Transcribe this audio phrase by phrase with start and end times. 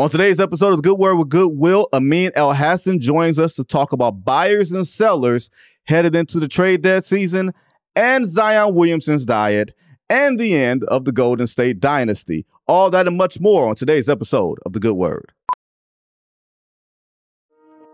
[0.00, 3.92] On today's episode of The Good Word with Goodwill, Amin Elhassan joins us to talk
[3.92, 5.50] about buyers and sellers
[5.88, 7.52] headed into the trade dead season
[7.96, 9.74] and Zion Williamson's diet
[10.08, 12.46] and the end of the Golden State dynasty.
[12.68, 15.32] All that and much more on today's episode of The Good Word.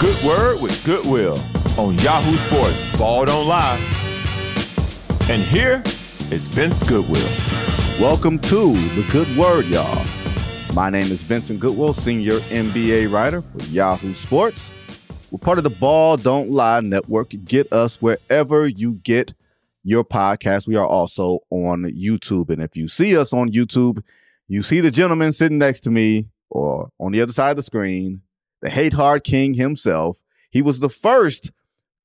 [0.00, 1.36] Good Word with Goodwill
[1.76, 2.96] on Yahoo Sports.
[2.98, 3.76] Ball don't lie.
[5.28, 5.82] And here
[6.32, 7.28] is Vince Goodwill.
[8.00, 10.02] Welcome to The Good Word, y'all.
[10.74, 14.70] My name is Vincent Goodwill, senior NBA writer for Yahoo Sports.
[15.30, 17.34] We're part of the Ball Don't Lie Network.
[17.44, 19.34] Get us wherever you get
[19.84, 20.66] your podcast.
[20.66, 22.48] We are also on YouTube.
[22.48, 24.02] And if you see us on YouTube,
[24.48, 27.62] you see the gentleman sitting next to me or on the other side of the
[27.62, 28.22] screen,
[28.62, 30.18] the hate hard king himself.
[30.50, 31.50] He was the first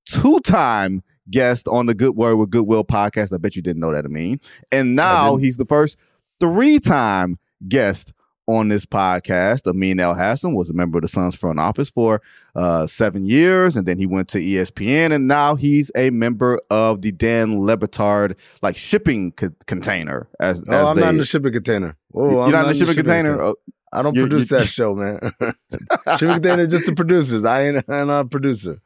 [0.06, 3.34] two time guest on the Good Word with Goodwill podcast.
[3.34, 4.40] I bet you didn't know that, Amin.
[4.72, 5.98] And now he's the first
[6.40, 8.14] three time guest
[8.48, 9.66] on this podcast.
[9.66, 12.22] Amin Elhassan was a member of the Suns front office for
[12.56, 17.02] uh, seven years, and then he went to ESPN, and now he's a member of
[17.02, 20.28] the Dan Le Batard like shipping co- container.
[20.40, 21.98] As, Oh, as I'm they, not in the shipping container.
[22.14, 23.42] Oh, You're I'm not in the shipping container.
[23.42, 23.56] Oh,
[23.96, 25.20] I don't You- produce you- that show, man.
[26.18, 27.46] shipping container is just the producers.
[27.46, 28.82] I ain't I'm not a producer.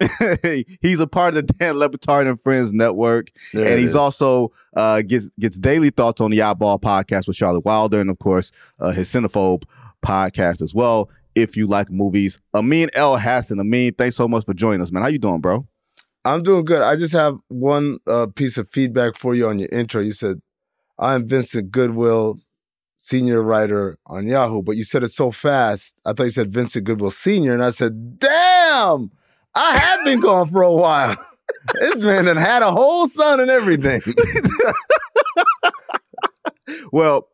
[0.80, 3.28] he's a part of the Dan Le Batard and Friends Network.
[3.52, 3.96] There and he's is.
[3.96, 8.18] also uh, gets gets daily thoughts on the Eyeball podcast with Charlotte Wilder, and of
[8.18, 9.64] course uh, his Cinephobe
[10.04, 11.10] podcast as well.
[11.34, 13.60] If you like movies, Amin Elhassan.
[13.60, 15.02] Amin, thanks so much for joining us, man.
[15.02, 15.66] How you doing, bro?
[16.24, 16.82] I'm doing good.
[16.82, 20.00] I just have one uh, piece of feedback for you on your intro.
[20.00, 20.40] You said,
[20.98, 22.36] I'm Vincent Goodwill,
[22.98, 25.96] senior writer on Yahoo, but you said it so fast.
[26.04, 29.10] I thought you said Vincent Goodwill Senior, and I said, damn,
[29.54, 31.16] I have been gone for a while.
[31.80, 34.02] this man done had a whole son and everything.
[36.92, 37.28] Well,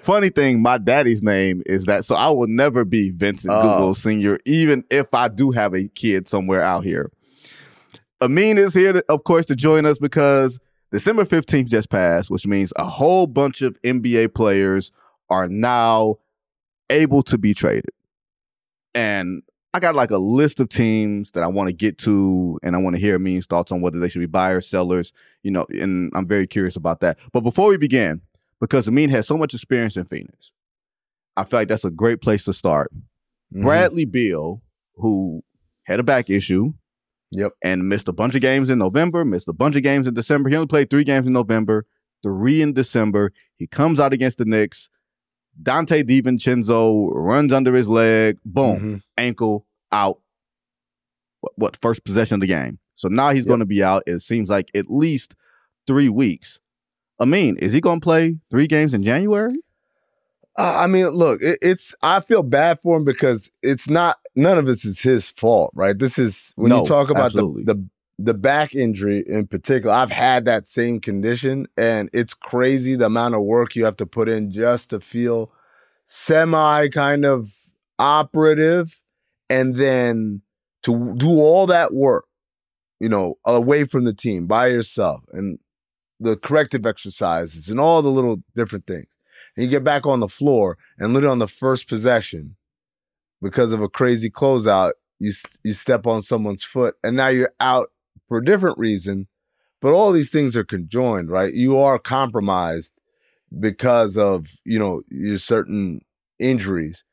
[0.00, 3.62] funny thing, my daddy's name is that, so I will never be Vincent Oh.
[3.62, 7.10] Goodwill Senior, even if I do have a kid somewhere out here.
[8.22, 10.58] Amin is here, to, of course, to join us because
[10.92, 14.92] December 15th just passed, which means a whole bunch of NBA players
[15.28, 16.16] are now
[16.90, 17.90] able to be traded.
[18.94, 19.42] And
[19.74, 22.78] I got like a list of teams that I want to get to, and I
[22.78, 26.10] want to hear Mean's thoughts on whether they should be buyers, sellers, you know, and
[26.14, 27.18] I'm very curious about that.
[27.32, 28.22] But before we begin,
[28.60, 30.52] because Amin has so much experience in Phoenix,
[31.36, 32.90] I feel like that's a great place to start.
[33.54, 33.62] Mhm.
[33.62, 34.62] Bradley Beal,
[34.94, 35.42] who
[35.82, 36.72] had a back issue,
[37.32, 37.52] Yep.
[37.64, 40.48] and missed a bunch of games in November, missed a bunch of games in December.
[40.48, 41.84] He only played three games in November,
[42.22, 43.32] three in December.
[43.56, 44.88] He comes out against the Knicks.
[45.62, 49.02] Donte DiVincenzo runs under his leg, boom, Mhm.
[49.18, 50.20] ankle out.
[51.40, 52.78] What, what first possession of the game?
[52.94, 53.48] So now he's Yep.
[53.48, 54.02] going to be out.
[54.06, 55.34] It seems like at least
[55.86, 56.60] three weeks.
[57.18, 59.50] I mean, is he going to play three games in January?
[60.58, 64.58] Uh, I mean, look, it, it's I feel bad for him because it's not none
[64.58, 65.98] of this is his fault, right?
[65.98, 69.94] This is when No, you talk about the, the the back injury in particular.
[69.94, 74.06] I've had that same condition, and it's crazy the amount of work you have to
[74.06, 75.52] put in just to feel
[76.06, 77.50] semi kind of
[77.98, 79.02] operative,
[79.50, 80.40] and then
[80.84, 82.24] to do all that work,
[83.00, 85.58] you know, away from the team by yourself, and
[86.18, 89.15] the corrective exercises and all the little different things
[89.56, 92.56] and you get back on the floor and literally on the first possession
[93.42, 95.32] because of a crazy closeout you
[95.64, 97.90] you step on someone's foot and now you're out
[98.28, 99.28] for a different reason.
[99.80, 101.52] But all these things are conjoined right?
[101.52, 103.00] You are compromised
[103.58, 106.02] because of you know your certain
[106.38, 107.04] injuries.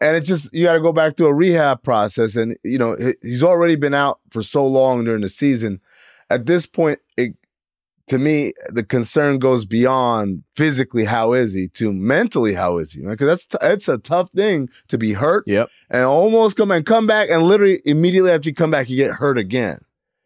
[0.00, 2.96] And it just you got to go back to a rehab process and you know
[3.22, 5.80] he's already been out for so long during the season.
[6.30, 7.34] At this point it
[8.08, 13.02] to me, the concern goes beyond physically how is he to mentally how is he?
[13.02, 15.68] Because that's t- it's a tough thing to be hurt Yep.
[15.90, 19.12] and almost come and come back, and literally immediately after you come back, you get
[19.16, 19.80] hurt again.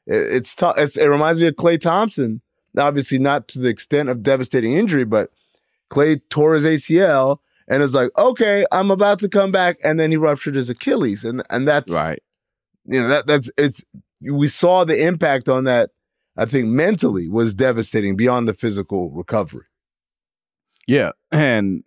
[0.07, 0.79] It, it's tough.
[0.79, 2.41] It's, it reminds me of Klay Thompson.
[2.77, 5.31] Obviously, not to the extent of devastating injury, but
[5.91, 7.39] Klay tore his ACL
[7.69, 11.25] and it's like, okay, I'm about to come back, and then he ruptured his Achilles,
[11.25, 12.21] and and that's Right.
[12.87, 13.85] you know that that's it's
[14.21, 15.91] we saw the impact on that
[16.37, 19.67] i think mentally was devastating beyond the physical recovery
[20.87, 21.85] Yeah, and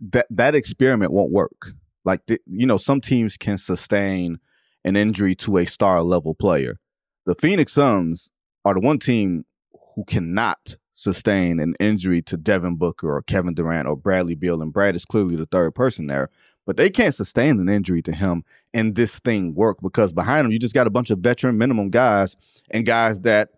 [0.00, 1.72] that that experiment won't work.
[2.04, 4.38] Like you know, some teams can sustain
[4.84, 6.78] an injury to a star level player.
[7.26, 8.30] The Phoenix Suns
[8.64, 9.44] are the one team
[9.94, 14.72] who cannot sustain an injury to Devin Booker or Kevin Durant or Bradley Beal, and
[14.72, 16.30] Brad is clearly the third person there.
[16.64, 20.52] But they can't sustain an injury to him and this thing work because behind him
[20.52, 22.36] you just got a bunch of veteran minimum guys
[22.70, 23.50] and guys that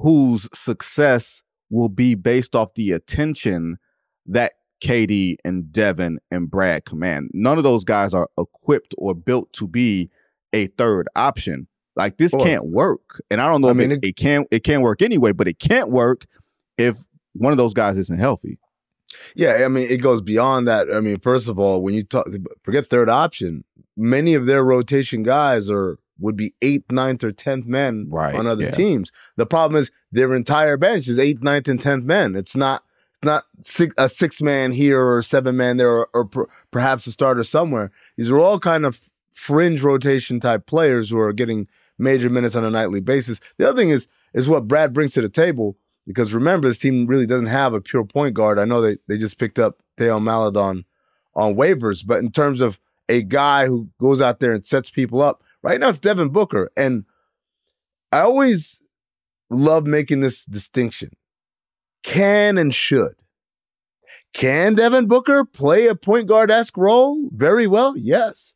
[0.00, 3.76] whose success will be based off the attention
[4.26, 4.52] that
[4.82, 7.30] KD and Devin and Brad command.
[7.34, 10.10] None of those guys are equipped or built to be
[10.52, 11.66] a third option.
[11.96, 13.22] Like this Or- can't work.
[13.30, 15.32] And I don't know I if mean, it, it- it can it can work anyway,
[15.32, 16.24] but it can't work
[16.78, 16.96] if
[17.34, 18.58] one of those guys isn't healthy.
[19.36, 22.26] yeah i mean it goes beyond that i mean first of all when you talk
[22.62, 23.64] forget third option
[23.96, 28.46] many of their rotation guys are would be eighth ninth or tenth men Right, on
[28.46, 28.70] other yeah.
[28.70, 32.84] teams the problem is their entire bench is eighth ninth and tenth men it's not
[33.22, 37.12] not six, a six man here or seven man there or, or per, perhaps a
[37.12, 41.66] starter somewhere these are all kind of fringe rotation type players who are getting
[41.98, 43.40] major minutes on a nightly basis.
[43.58, 45.76] The other thing is is what Brad brings to the table
[46.06, 48.58] because remember this team really doesn't have a pure point guard.
[48.58, 50.84] I know they they just picked up Theo Maledon
[51.34, 55.20] on waivers, but in terms of a guy who goes out there and sets people
[55.20, 57.04] up, right now it's Devin Booker, and
[58.12, 58.80] I always
[59.50, 61.10] love making this distinction:
[62.02, 63.14] can and should.
[64.32, 67.96] Can Devin Booker play a point guard esque role very well?
[67.96, 68.54] Yes.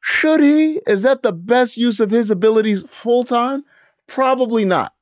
[0.00, 0.80] Should he?
[0.86, 3.64] Is that the best use of his abilities full time?
[4.06, 4.92] Probably not.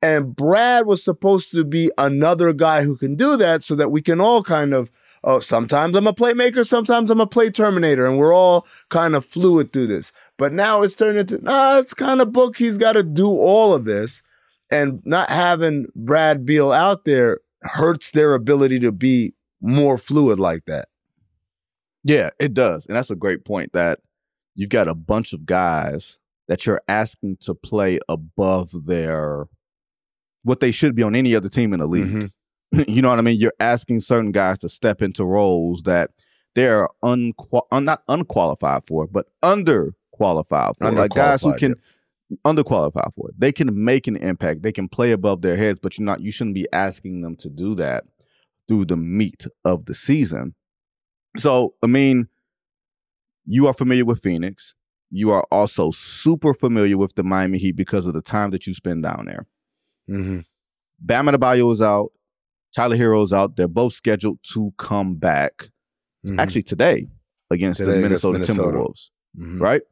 [0.00, 4.00] And Brad was supposed to be another guy who can do that so that we
[4.00, 4.90] can all kind of,
[5.22, 9.24] oh, sometimes I'm a playmaker, sometimes I'm a play terminator, and we're all kind of
[9.24, 10.12] fluid through this.
[10.36, 12.56] But now it's turned into, nah, it's kind of book.
[12.56, 14.22] He's got to do all of this.
[14.70, 20.64] And not having Brad Beal out there hurts their ability to be more fluid like
[20.64, 20.88] that.
[22.02, 22.86] Yeah, it does.
[22.86, 24.00] And that's a great point that
[24.56, 29.46] you've got a bunch of guys that you're asking to play above their
[30.42, 32.30] what they should be on any other team in the league.
[32.74, 32.88] Mhm.
[32.88, 33.38] you know what I mean?
[33.38, 36.10] You're asking certain guys to step into roles that
[36.54, 39.26] they're unqual- un- not unqualified for, but
[40.20, 40.90] underqualified for.
[40.92, 41.74] Like guys who can
[42.44, 43.34] underqualified for it.
[43.38, 44.62] They can make an impact.
[44.62, 47.48] They can play above their heads, but you're not you shouldn't be asking them to
[47.50, 48.04] do that
[48.68, 50.54] through the meat of the season.
[51.38, 52.28] So, I mean,
[53.44, 54.74] you are familiar with Phoenix.
[55.10, 58.74] You are also super familiar with the Miami Heat because of the time that you
[58.74, 59.46] spend down there.
[60.08, 60.40] Mm-hmm.
[61.00, 62.10] Bam Adebayo is out.
[62.74, 63.56] Tyler Herro's out.
[63.56, 65.68] They're both scheduled to come back
[66.38, 67.06] actually today
[67.50, 67.90] against Mm-hmm.
[67.90, 68.62] Today the Minnesota, Minnesota.
[68.62, 69.60] Timberwolves, Mhm.
[69.60, 69.82] right?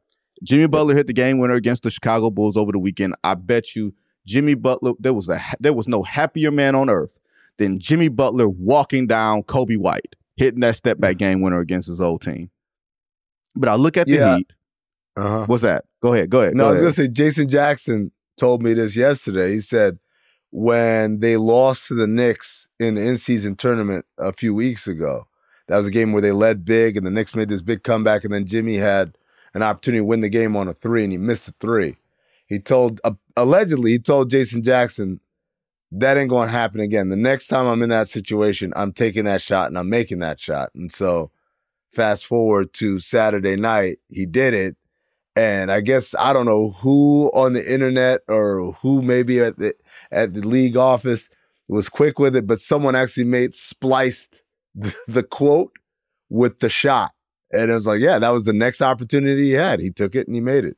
[0.43, 3.15] Jimmy Butler hit the game winner against the Chicago Bulls over the weekend.
[3.23, 3.93] I bet you
[4.25, 7.19] Jimmy Butler there was a there was no happier man on earth
[7.57, 12.01] than Jimmy Butler walking down Coby White, hitting that step back game winner against his
[12.01, 12.49] old team.
[13.55, 14.37] But I look at the Yeah.
[14.37, 14.51] Heat.
[15.15, 15.45] Uh-huh.
[15.45, 15.85] What's that?
[16.01, 16.29] Go ahead.
[16.31, 16.55] Go ahead.
[16.55, 16.95] No, go I was ahead.
[16.97, 19.51] gonna say Jason Jackson told me this yesterday.
[19.53, 19.99] He said
[20.51, 25.27] when they lost to the Knicks in the in-season tournament a few weeks ago,
[25.67, 28.23] that was a game where they led big and the Knicks made this big comeback,
[28.23, 29.15] and then Jimmy had
[29.53, 31.97] an opportunity to win the game on a three, and he missed a three.
[32.47, 35.19] He told uh, allegedly he told Jason Jackson
[35.95, 37.09] that ain't going to happen again.
[37.09, 40.39] The next time I'm in that situation, I'm taking that shot and I'm making that
[40.39, 40.71] shot.
[40.73, 41.29] And so,
[41.91, 44.75] fast forward to Saturday night, he did it.
[45.35, 49.75] And I guess I don't know who on the internet or who maybe at the
[50.11, 51.29] at the league office
[51.67, 54.41] was quick with it, but someone actually made spliced
[54.75, 55.73] the, the quote
[56.29, 57.11] with the shot.
[57.53, 59.79] And it was like, yeah, that was the next opportunity he had.
[59.79, 60.75] He took it and he made it.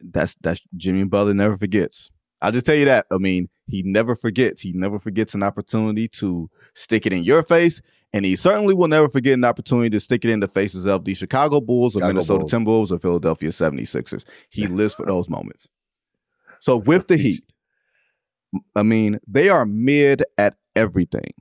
[0.00, 2.10] that's that's Jimmy Butler never forgets.
[2.42, 3.06] I'll just tell you that.
[3.10, 4.60] I mean, he never forgets.
[4.60, 7.80] He never forgets an opportunity to stick it in your face.
[8.12, 11.04] And he certainly will never forget an opportunity to stick it in the faces of
[11.04, 12.52] the Chicago Bulls or Chicago Minnesota Bulls.
[12.52, 14.24] Timberwolves or Philadelphia 76ers.
[14.50, 15.68] He lives for those moments.
[16.60, 17.44] So with the Heat,
[18.76, 21.32] I mean, they are mid at everything.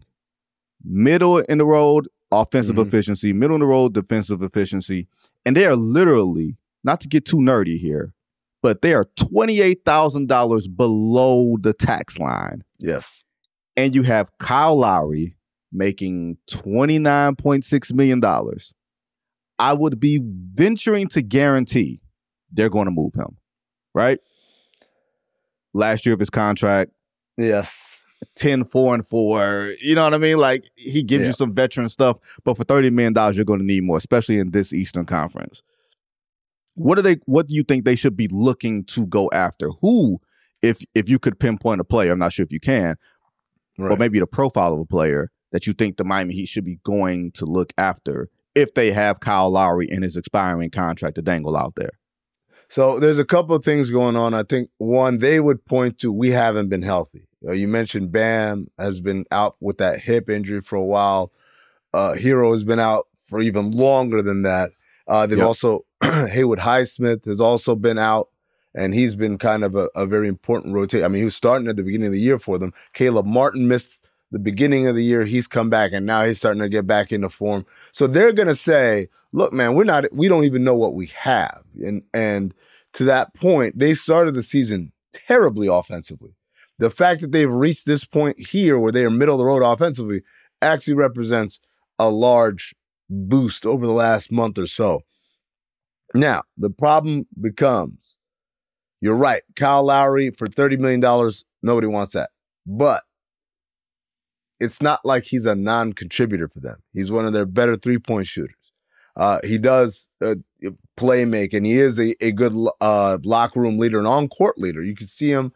[0.83, 2.07] Middle in the road,
[2.41, 2.87] offensive Mhm.
[2.87, 5.07] efficiency, middle of the road, defensive efficiency.
[5.45, 8.13] And they are literally, not to get too nerdy here,
[8.61, 12.63] but they are $28,000 below the tax line.
[12.79, 13.19] Yes.
[13.75, 15.35] and you have Kyle Lowry
[15.71, 18.21] making $29.6 million,
[19.57, 21.99] I would be venturing to guarantee
[22.51, 23.37] they're going to move him,
[23.95, 24.19] right?
[25.73, 26.91] Last year of his contract.
[27.37, 27.92] Yes.
[28.36, 29.74] 10, 4, and 4.
[29.82, 30.38] You know what I mean?
[30.38, 31.27] Like he gives Yeah.
[31.30, 34.51] you some veteran stuff, but for $30 million, you're going to need more, especially in
[34.51, 35.62] this Eastern Conference.
[36.75, 39.70] What do they what do you think they should be looking to go after?
[39.82, 40.20] Who,
[40.62, 42.96] if if you could pinpoint a player, I'm not sure if you can,
[43.77, 43.89] Right.
[43.89, 46.80] but maybe the profile of a player that you think the Miami Heat should be
[46.84, 51.56] going to look after if they have Kyle Lowry in his expiring contract to dangle
[51.56, 51.92] out there.
[52.70, 54.34] So there's a couple of things going on.
[54.34, 57.27] I think one, they would point to we haven't been healthy.
[57.47, 61.31] Uh, you mentioned Bam has been out with that hip injury for a while.
[61.93, 64.71] Uh, Herro has been out for even longer than that.
[65.07, 65.47] Uh, they've Yep.
[65.47, 68.29] also Haywood Highsmith has also been out,
[68.73, 71.03] and he's been kind of a, a very important rotation.
[71.05, 72.73] I mean, he was starting at the beginning of the year for them.
[72.93, 75.25] Caleb Martin missed the beginning of the year.
[75.25, 77.65] He's come back, and now he's starting to get back into form.
[77.91, 80.05] So they're gonna say, "Look, man, we're not.
[80.13, 82.53] We don't even know what we have." And and
[82.93, 86.33] to that point, they started the season terribly offensively.
[86.80, 89.63] The fact that they've reached this point here, where they are middle of the road
[89.63, 90.22] offensively,
[90.62, 91.60] actually represents
[92.00, 92.74] a large
[93.10, 95.01] boost over the last month or so.
[96.15, 98.18] Now, the problem becomes
[99.01, 99.42] you're right.
[99.58, 101.01] Kyle Lowry for $30 million,
[101.62, 102.30] nobody wants that.
[102.65, 103.03] But
[104.62, 106.77] it's not like he's a non contributor for them.
[106.94, 108.56] He's one of their better three point shooters.
[109.15, 110.36] Uh, he does uh,
[110.98, 114.82] and he is a, a good uh, locker room leader and on court leader.
[114.82, 115.51] You can see him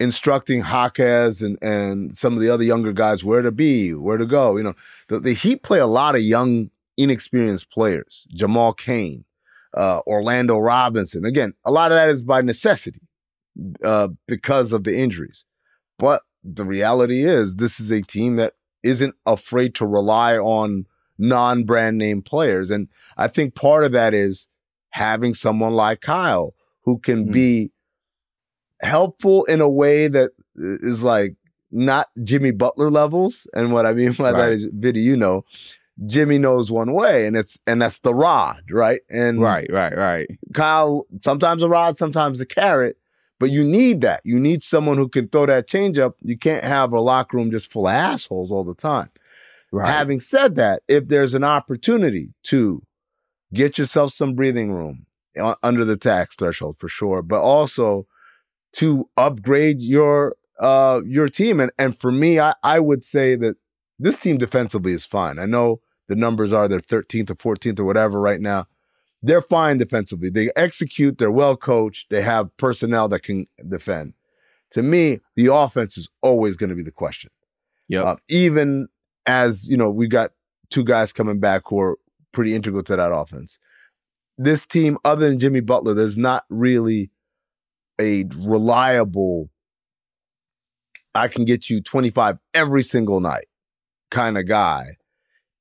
[0.00, 4.26] instructing Jaquez and, and some of the other younger guys where to be, where to
[4.26, 4.56] go.
[4.56, 4.74] You know,
[5.08, 8.26] the, the Heat play a lot of young, inexperienced players.
[8.34, 9.24] Jamal Cain,
[9.74, 11.24] uh, Orlando Robinson.
[11.24, 13.00] Again, a lot of that is by necessity
[13.84, 15.44] uh, because of the injuries.
[15.98, 20.86] But the reality is, this is a team that isn't afraid to rely on
[21.16, 24.48] non-brand name players, and I think part of that is
[24.90, 27.32] having someone like Kyle who can Mm.
[27.32, 27.72] be
[28.84, 31.36] helpful in a way that is like
[31.70, 33.46] not Jimmy Butler levels.
[33.54, 34.52] And what I mean by that Right.
[34.52, 35.44] is, Viddy, you know,
[36.06, 39.00] Jimmy knows one way, and it's and that's the rod, right?
[39.10, 40.28] And Right, right, right.
[40.52, 42.96] Kyle, sometimes a rod, sometimes a carrot,
[43.38, 44.20] but you need that.
[44.24, 46.16] You need someone who can throw that change up.
[46.22, 49.10] You can't have a locker room just full of assholes all the time.
[49.70, 49.88] Right.
[49.88, 52.82] Having said that, if there's an opportunity to
[53.52, 55.06] get yourself some breathing room
[55.38, 58.06] uh, under the tax threshold for sure, but also
[58.74, 61.60] to upgrade your uh your team.
[61.60, 63.56] And and for me, I, I would say that
[63.98, 65.38] this team defensively is fine.
[65.38, 68.66] I know the numbers are they're 13th or 14th or whatever right now.
[69.22, 70.28] They're fine defensively.
[70.28, 74.12] They execute, they're well coached, they have personnel that can defend.
[74.72, 77.30] To me, the offense is always going to be the question.
[77.88, 78.04] Yep.
[78.04, 78.88] Uh, even
[79.24, 80.32] as, you know, we got
[80.68, 81.98] two guys coming back who are
[82.32, 83.58] pretty integral to that offense.
[84.36, 87.10] This team, other than Jimmy Butler, there's not really
[88.00, 89.50] a reliable,
[91.14, 93.46] I can get you 25 every single night
[94.10, 94.96] kind of guy.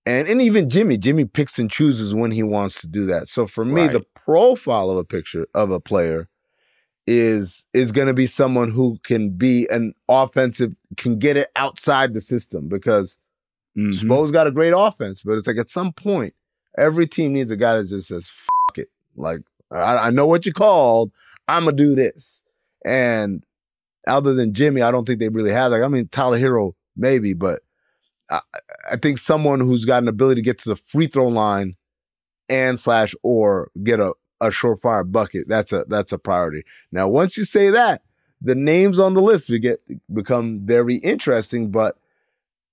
[0.05, 3.27] And and even Jimmy, Jimmy picks and chooses when he wants to do that.
[3.27, 3.91] So for me, Right.
[3.93, 6.27] the profile of a picture of a player
[7.07, 12.13] is is going to be someone who can be an offensive, can get it outside
[12.13, 13.17] the system because
[13.77, 13.93] Mhm.
[13.95, 16.35] Spo's got a great offense, but it's like at some point,
[16.77, 18.89] every team needs a guy that just says, fuck it.
[19.15, 19.39] Like,
[19.71, 21.11] I, I know what you called.
[21.47, 22.41] I'm going to do this.
[22.85, 23.43] And
[24.07, 25.71] other than Jimmy, I don't think they really have.
[25.71, 27.61] Like, I mean, Tyler Herro, maybe, but
[28.29, 28.41] I,
[28.91, 31.75] I think someone who's got an ability to get to the free throw line
[32.49, 36.63] and slash or get a, a surefire bucket, that's a that's a priority.
[36.91, 38.01] Now, once you say that,
[38.41, 39.79] the names on the list we get
[40.13, 41.97] become very interesting, but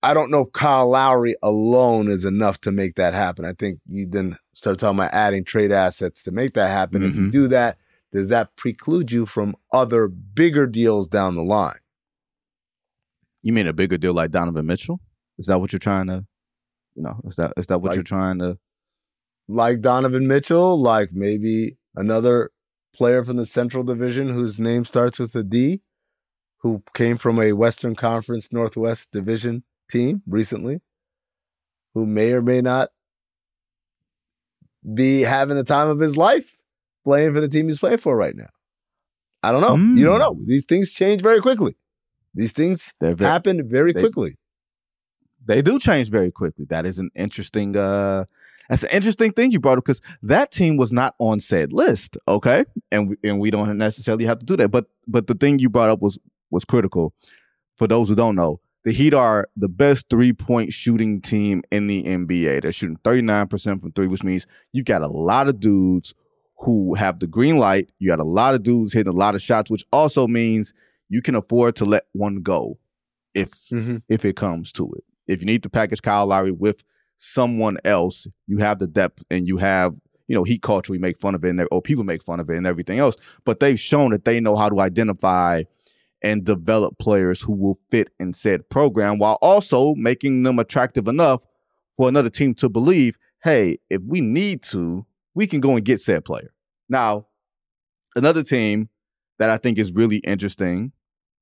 [0.02, 3.44] I don't know if Kyle Lowry alone is enough to make that happen.
[3.44, 7.02] I think you then start talking about adding trade assets to make that happen.
[7.04, 7.30] If you Mhm.
[7.30, 7.76] do that,
[8.12, 11.78] does that preclude you from other bigger deals down the line?
[13.42, 15.00] You mean a bigger deal like Donovan Mitchell?
[15.38, 16.26] Is that what you're trying to,
[16.94, 18.58] you know, is that is that what Like- you're trying to?
[19.48, 22.50] Like Donovan Mitchell, like maybe another
[22.94, 25.80] player from the Central Division whose name starts with a D,
[26.58, 30.80] who came from a Western Conference Northwest Division team recently,
[31.94, 32.90] who may or may not
[34.94, 36.56] be having the time of his life
[37.10, 38.50] playing for the team he's playing for right now.
[39.42, 39.76] I don't know.
[39.98, 40.24] You don't Mm.
[40.26, 40.34] know.
[40.46, 41.74] These things change very quickly.
[42.34, 44.36] These things very, happen very they- quickly.
[45.46, 46.64] they do change very quickly.
[46.68, 47.76] That is an interesting.
[47.76, 48.24] uh
[48.68, 52.16] That's an interesting thing you brought up because that team was not on said list.
[52.28, 54.68] Okay, and we, and we don't necessarily have to do that.
[54.70, 56.18] But but the thing you brought up was
[56.52, 57.12] was critical.
[57.78, 61.88] For those who don't know, the Heat are the best three point shooting team in
[61.88, 62.60] the NBA.
[62.62, 66.14] They're shooting 39% from three, which means you got a lot of dudes
[66.60, 67.90] who have the green light.
[67.98, 70.72] You got a lot of dudes hitting a lot of shots, which also means
[71.08, 72.78] you can afford to let one go
[73.34, 73.98] if mm-hmm.
[74.08, 75.04] if it comes to it.
[75.26, 76.84] If you need to package Kyle Lowry with
[77.16, 79.94] someone else, you have the depth and you have
[80.30, 82.48] you know, heat culture, we make fun of it, and or people make fun of
[82.48, 83.16] it and everything else.
[83.44, 85.64] But they've shown that they know how to identify
[86.22, 91.44] and develop players who will fit in said program while also making them attractive enough
[91.96, 95.04] for another team to believe, hey, if we need to,
[95.40, 96.52] we can go and get said player.
[96.90, 97.26] Now,
[98.14, 98.90] another team
[99.38, 100.92] that I think is really interesting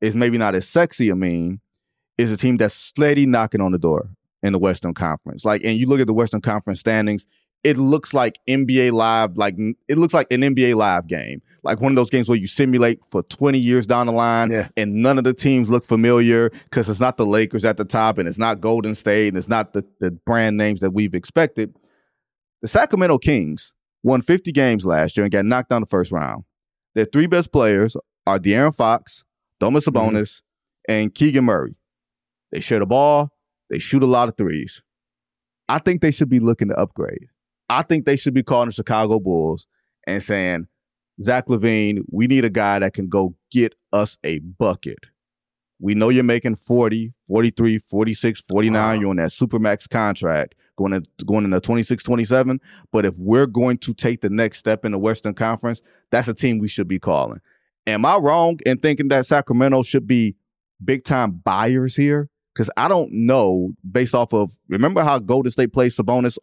[0.01, 1.61] is maybe not as sexy, I mean,
[2.17, 4.09] is a team that's steady knocking on the door
[4.45, 5.45] in the Western Conference.
[5.45, 7.27] Like, and you look at the Western Conference standings,
[7.65, 9.57] it looks like NBA Live, like
[9.89, 13.01] it looks like an NBA Live game, like one of those games where you simulate
[13.11, 14.69] for 20 years down the line, yeah.
[14.77, 18.17] and none of the teams look familiar because it's not the Lakers at the top,
[18.17, 21.75] and it's not Golden State, and it's not the, the brand names that we've expected.
[22.63, 26.45] The Sacramento Kings won 50 games last year and got knocked down the first round.
[26.95, 29.25] Their three best players are De'Aaron Fox,
[29.61, 29.97] Domas mm-hmm.
[29.97, 30.93] Sabonis, mm-hmm.
[30.93, 31.77] and Keegan Murray.
[32.53, 33.31] They share the ball.
[33.71, 34.83] They shoot a lot of threes.
[35.69, 37.29] I think they should be looking to upgrade.
[37.69, 39.67] I think they should be calling the Chicago Bulls
[40.07, 40.67] and saying,
[41.23, 44.99] Zach LaVine, we need a guy that can go get us a bucket.
[45.81, 48.73] We know you're making 40, 43, 46, 49.
[48.73, 49.01] Wow.
[49.01, 52.61] You're on that Supermax contract going to, going into 26, 27.
[52.91, 56.35] But if we're going to take the next step in the Western Conference, that's a
[56.35, 57.41] team we should be calling.
[57.87, 60.37] Am I wrong in thinking that Sacramento should be
[60.83, 62.31] big time buyers here?
[62.55, 66.39] Because I don't know, based off of remember how Golden State plays Sabonis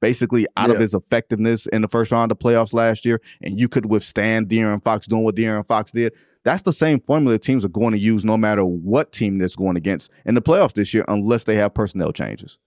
[0.00, 0.74] basically out yeah.
[0.74, 4.48] of his effectiveness in the first round of playoffs last year, and you could withstand
[4.48, 6.14] De'Aaron Fox doing what De'Aaron Fox did.
[6.44, 9.76] That's the same formula teams are going to use no matter what team that's going
[9.76, 12.58] against in the playoffs this year, unless they have personnel changes.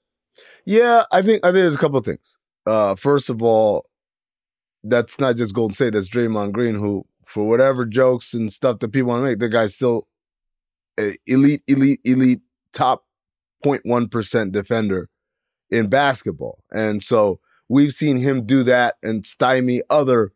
[0.65, 2.38] Yeah, I think I think there's a couple of things.
[2.65, 3.89] Uh, first of all,
[4.84, 5.93] that's not just Golden State.
[5.93, 9.50] That's Draymond Green, who, for whatever jokes and stuff that people want to make, the
[9.50, 10.08] guy's still
[11.26, 12.41] elite, elite, elite,
[12.73, 13.06] top
[13.63, 15.10] 0.1 percent defender
[15.69, 16.63] in basketball.
[16.71, 20.32] And so we've seen him do that and stymie other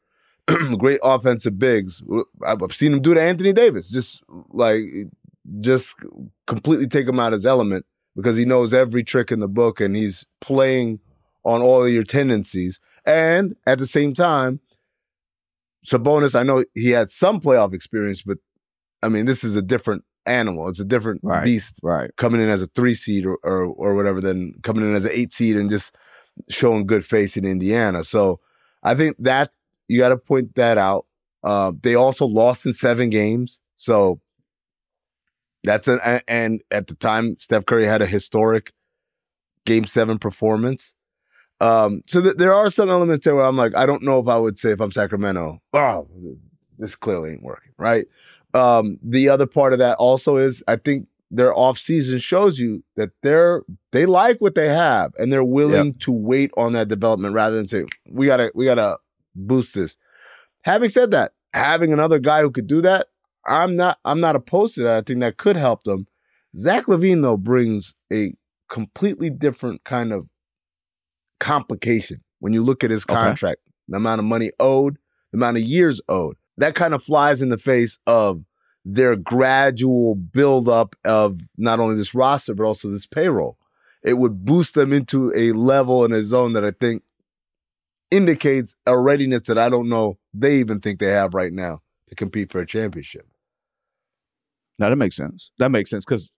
[0.78, 2.04] great offensive bigs.
[2.46, 4.82] I've seen him do to Anthony Davis, just like
[5.60, 5.96] just
[6.48, 7.86] completely take him out of his element
[8.16, 11.00] because he knows every trick in the book and he's playing
[11.44, 12.80] on all of your tendencies.
[13.06, 14.60] And at the same time,
[15.86, 18.38] Sabonis, I know he had some playoff experience, but
[19.02, 20.70] I mean, this is a different animal.
[20.70, 21.80] It's a different right, beast.
[21.82, 22.12] Right.
[22.18, 25.12] Coming in as a three seed or, or, or whatever, than coming in as an
[25.14, 25.96] eight seed and just
[26.50, 28.04] showing good face in Indiana.
[28.04, 28.40] So
[28.84, 29.52] I think that
[29.88, 31.06] you got to point that out.
[31.44, 33.62] Uh, they also lost in seven games.
[33.76, 34.22] So
[35.64, 38.74] that's an, and at the time, Steph Curry had a historic
[39.66, 40.96] game seven performance.
[41.60, 44.28] Um, so th- there are some elements there where I'm like, I don't know if
[44.28, 46.08] I would say if I'm Sacramento, oh,
[46.80, 48.06] this clearly ain't working, right?
[48.54, 52.84] Um, the other part of that also is I think their off season shows you
[52.98, 56.00] that they're they like what they have and they're willing yep.
[56.00, 58.98] to wait on that development rather than say we gotta we gotta
[59.36, 59.96] boost this.
[60.64, 63.08] Having said that, having another guy who could do that,
[63.46, 64.98] I'm not I'm not opposed to that.
[64.98, 66.08] I think that could help them.
[66.56, 68.34] Zach LaVine though brings a
[68.70, 70.28] completely different kind of
[71.40, 73.74] complication when you look at his contract, okay.
[73.88, 74.98] the amount of money owed,
[75.32, 78.44] the amount of years owed that kind of flies in the face of
[78.86, 83.58] their gradual buildup of not only this roster, but also this payroll.
[84.04, 87.04] It would boost them into a level and a zone that I think
[88.10, 92.16] indicates a readiness that I don't know they even think they have right now to
[92.16, 93.28] compete for a championship.
[94.82, 95.52] Now that makes sense.
[95.60, 96.34] That makes sense because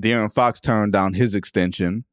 [0.00, 2.04] De'Aaron Fox turned down his extension,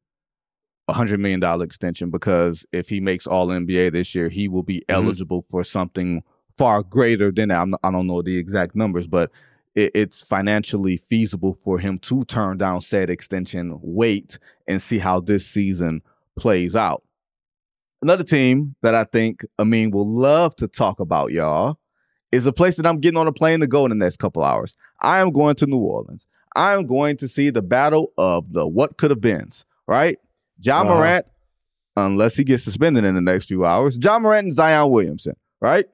[0.88, 4.64] a hundred million dollar extension, because if he makes All NBA this year, he will
[4.64, 4.96] be mm-hmm.
[4.96, 6.24] eligible for something
[6.58, 7.68] far greater than that.
[7.84, 9.30] i don't know the exact numbers, but
[9.76, 15.20] it, it's financially feasible for him to turn down said extension, wait, and see how
[15.20, 16.02] this season
[16.36, 17.04] plays out.
[18.02, 21.78] Another team that I think Amin will love to talk about, y'all,
[22.32, 24.42] is a place that I'm getting on a plane to go in the next couple
[24.42, 24.76] hours.
[25.00, 26.26] I am going to New Orleans.
[26.54, 30.18] I am going to see the battle of the what could have beens, right?
[30.62, 30.94] Ja uh-huh.
[30.94, 31.26] Morant,
[31.96, 35.86] unless he gets suspended in the next few hours, Ja Morant and Zion Williamson, right?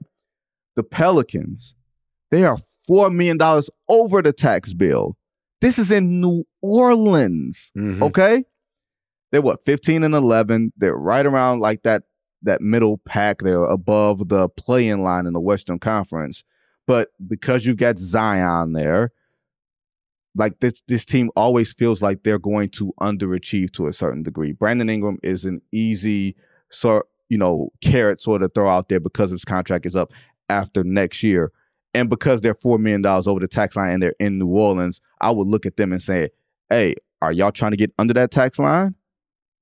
[0.74, 1.74] the Pelicans,
[2.30, 3.38] they are $4 million
[3.88, 5.16] over the tax bill.
[5.60, 7.70] This is in New Orleans.
[7.76, 8.02] Mm-hmm.
[8.02, 8.44] Okay.
[9.30, 10.72] They're what, 15 and 11.
[10.76, 12.02] They're right around like that,
[12.42, 13.38] that middle pack.
[13.38, 16.44] They're above the playing line in the Western Conference.
[16.86, 19.12] But because you've got Zion there,
[20.34, 24.52] like this this team always feels like they're going to underachieve to a certain degree.
[24.52, 26.36] Brandon Ingram is an easy
[26.70, 30.12] sort, you know, carrot sort of throw out there because his contract is up
[30.48, 31.52] after next year.
[31.94, 35.00] And because they're four million dollars over the tax line and they're in New Orleans,
[35.20, 36.30] I would look at them and say,
[36.70, 38.94] Hey, are y'all trying to get under that tax line?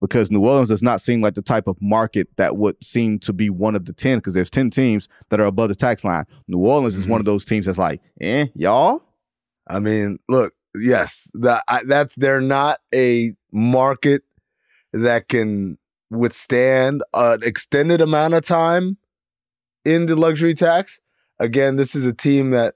[0.00, 3.34] Because New Orleans does not seem like the type of market that would seem to
[3.34, 6.24] be one of the 10, because there's 10 teams that are above the tax line.
[6.48, 7.02] New Orleans mm-hmm.
[7.02, 9.02] is one of those teams that's like, eh, y'all?
[9.66, 14.22] I mean, look, yes, that that's they're not a market
[14.92, 15.78] that can
[16.10, 18.96] withstand an extended amount of time
[19.84, 21.00] in the luxury tax.
[21.38, 22.74] Again, this is a team that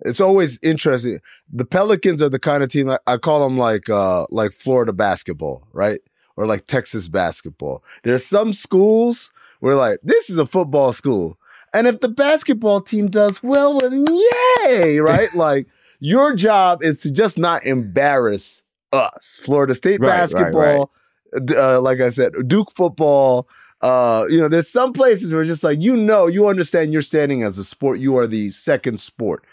[0.00, 1.20] it's always interesting.
[1.52, 5.68] The Pelicans are the kind of team I call them like uh like Florida basketball,
[5.72, 6.00] right?
[6.36, 7.82] Or like Texas basketball.
[8.02, 11.38] There's some schools where like this is a football school.
[11.72, 15.32] And if the basketball team does well, then yay, right?
[15.34, 15.66] like
[16.00, 18.62] your job is to just not embarrass
[18.92, 19.40] us.
[19.44, 20.90] Florida State right, basketball,
[21.32, 21.56] right, right.
[21.56, 23.48] Uh, like I said, Duke football.
[23.82, 27.42] Uh, you know, there's some places where just like you know, you understand you're standing
[27.44, 27.98] as a sport.
[27.98, 29.44] You are the second sport.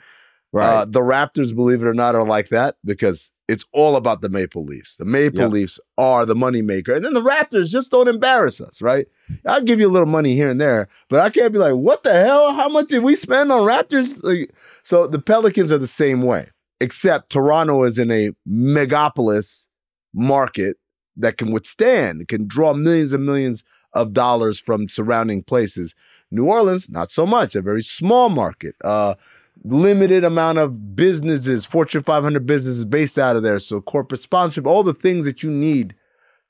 [0.53, 0.73] Uh, right.
[0.75, 4.29] Uh, the Raptors, believe it or not, are like that because it's all about the
[4.29, 4.97] Maple Leafs.
[4.97, 5.51] The Maple yep.
[5.51, 6.95] Leafs are the moneymaker.
[6.95, 9.07] And then the Raptors just don't embarrass us, right?
[9.45, 12.03] I'll give you a little money here and there, but I can't be like, what
[12.03, 12.53] the hell?
[12.53, 14.23] How much did we spend on Raptors?
[14.23, 16.49] Like, so the Pelicans are the same way,
[16.81, 19.67] except Toronto is in a megapolis
[20.13, 20.77] market
[21.15, 25.95] that can withstand, can draw millions and millions of dollars from surrounding places.
[26.29, 28.75] New Orleans, not so much, a very small market.
[28.83, 29.15] Uh,
[29.63, 33.59] limited amount of businesses, Fortune 500 businesses based out of there.
[33.59, 35.95] So corporate sponsorship, all the things that you need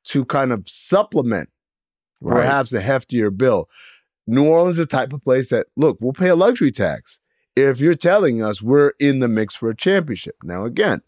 [0.05, 1.49] to kind of supplement
[2.21, 2.35] right.
[2.35, 3.69] perhaps a heftier bill.
[4.25, 7.19] New Orleans is the type of place that, look, we'll pay a luxury tax
[7.55, 10.35] if you're telling us we're in the mix for a championship.
[10.43, 11.01] Now, again,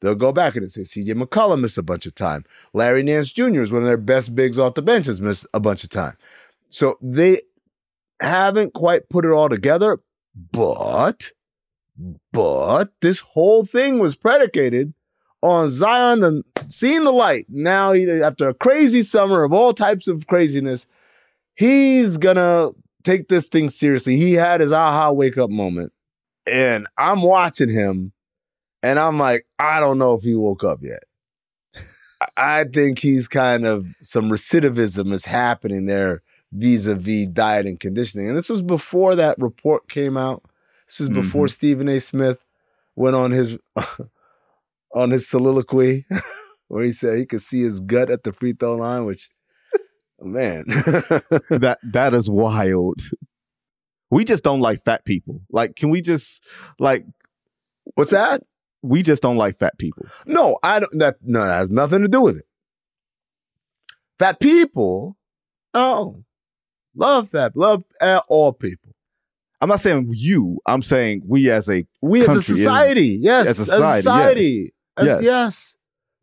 [0.00, 2.44] they'll go back and say CJ McCollum missed a bunch of time.
[2.74, 3.62] Larry Nance Jr.
[3.62, 6.16] is one of their best bigs off the bench has missed a bunch of time.
[6.68, 7.42] So they
[8.20, 9.98] haven't quite put it all together,
[10.52, 11.32] but
[12.32, 14.92] but this whole thing was predicated
[15.42, 17.46] on Zion and seeing the light.
[17.48, 20.86] Now, after a crazy summer of all types of craziness,
[21.54, 22.70] he's gonna
[23.04, 24.16] take this thing seriously.
[24.16, 25.92] He had his aha wake up moment.
[26.50, 28.12] And I'm watching him
[28.82, 31.02] and I'm like, I don't know if he woke up yet.
[32.36, 38.28] I think he's kind of some recidivism is happening there vis-a-vis diet and conditioning.
[38.28, 40.44] And this was before that report came out
[40.86, 41.52] this is before mm-hmm.
[41.52, 42.00] Stephen A.
[42.00, 42.44] Smith
[42.94, 43.58] went on his
[44.94, 46.06] on his soliloquy
[46.68, 49.28] where he said he could see his gut at the free throw line, which
[50.20, 50.64] man,
[51.50, 53.00] that that is wild.
[54.10, 55.42] We just don't like fat people.
[55.50, 56.42] Like, can we just
[56.78, 57.04] like
[57.94, 58.42] what's that?
[58.82, 60.06] We just don't like fat people.
[60.26, 62.46] No, I don't that no, that has nothing to do with it.
[64.18, 65.16] Fat people,
[65.74, 66.22] oh,
[66.94, 67.84] love fat, love
[68.28, 68.95] all people.
[69.60, 70.60] I'm not saying you.
[70.66, 73.18] I'm saying we as a we as a society.
[73.20, 73.86] yes, as a society.
[73.86, 74.74] As society.
[74.98, 75.08] Yes.
[75.08, 75.74] As, yes.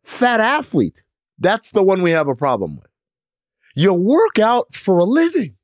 [0.04, 1.02] Fat athlete.
[1.38, 2.86] That's the one we have a problem with.
[3.74, 5.56] You work out for a living.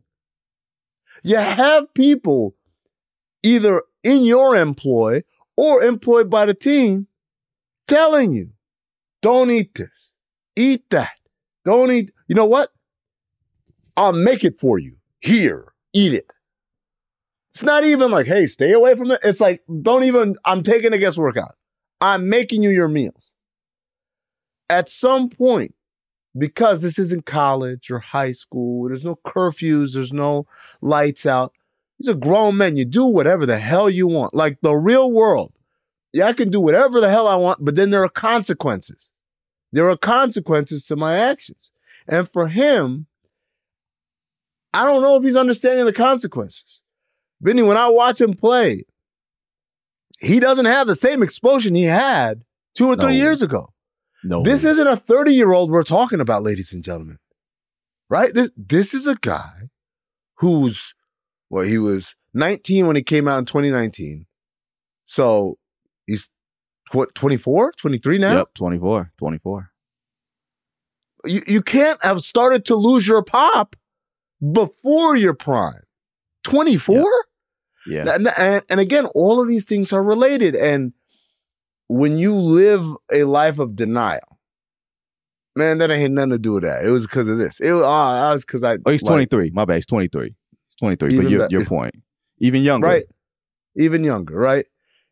[1.22, 2.56] You have people
[3.42, 5.22] either in your employ
[5.56, 7.06] or employed by the team
[7.86, 8.50] telling you,
[9.22, 10.12] don't eat this,
[10.56, 11.10] eat that,
[11.64, 12.10] don't eat.
[12.26, 12.70] You know what?
[13.96, 14.96] I'll make it for you.
[15.20, 16.26] Here, eat it.
[17.52, 19.20] It's not even like, hey, stay away from it.
[19.24, 21.56] It's like, don't even, I'm taking a guest workout.
[22.00, 23.34] I'm making you your meals.
[24.68, 25.74] At some point,
[26.38, 30.46] because this isn't college or high school, there's no curfews, there's no
[30.80, 31.52] lights out.
[31.98, 32.76] These are grown men.
[32.76, 34.32] You do whatever the hell you want.
[34.32, 35.52] Like the real world.
[36.12, 39.10] Yeah, I can do whatever the hell I want, but then there are consequences.
[39.72, 41.72] There are consequences to my actions.
[42.08, 43.06] And for him,
[44.72, 46.79] I don't know if he's understanding the consequences.
[47.40, 48.84] Vinny, when I watch him play,
[50.20, 53.02] he doesn't have the same explosion he had two or no.
[53.02, 53.72] three years ago.
[54.22, 54.42] No.
[54.42, 57.18] This isn't a 30 year old we're talking about, ladies and gentlemen.
[58.08, 58.34] Right?
[58.34, 59.70] This, this is a guy
[60.36, 60.94] who's,
[61.48, 64.26] well, he was 19 when he came out in 2019.
[65.06, 65.58] So
[66.06, 66.28] he's
[66.92, 68.36] what, 24, 23 now?
[68.38, 69.70] Yep, 24, 24.
[71.26, 73.76] You, you can't have started to lose your pop
[74.52, 75.82] before your prime.
[76.44, 76.96] 24?
[76.96, 77.04] Yep.
[77.86, 78.14] Yeah.
[78.14, 80.54] And, and, and again, all of these things are related.
[80.54, 80.92] And
[81.88, 84.38] when you live a life of denial,
[85.56, 86.84] man, that ain't nothing to do with that.
[86.84, 87.60] It was because of this.
[87.60, 88.78] It was, uh, was because I.
[88.84, 89.50] Oh, he's like, 23.
[89.54, 89.76] My bad.
[89.76, 90.34] He's 23.
[90.78, 91.16] 23.
[91.16, 91.94] But your, that, your point.
[92.38, 92.86] Even younger.
[92.86, 93.04] Right.
[93.76, 94.66] Even younger, right?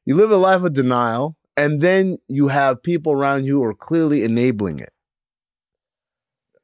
[0.04, 3.74] You live a life of denial and then you have people around you who are
[3.74, 4.92] clearly enabling it.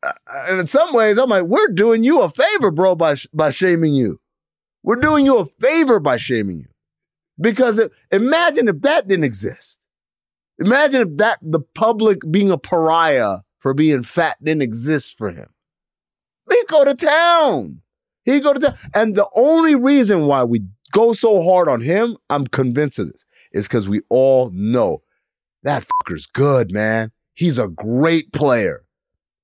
[0.04, 0.12] Uh,
[0.46, 3.94] and in some ways, I'm like, we're doing you a favor, bro, by by shaming
[3.94, 4.20] you.
[4.84, 6.68] We're doing you a favor by shaming you.
[7.40, 9.80] Because it, imagine if that didn't exist.
[10.58, 15.48] Imagine if that the public being a pariah for being fat didn't exist for him.
[16.48, 17.80] He'd go to town.
[18.24, 18.76] He'd go to town.
[18.94, 20.60] And the only reason why we
[20.92, 25.02] go so hard on him, I'm convinced of this, is because we all know
[25.62, 27.10] that fucker's good, man.
[27.32, 28.84] He's a great player.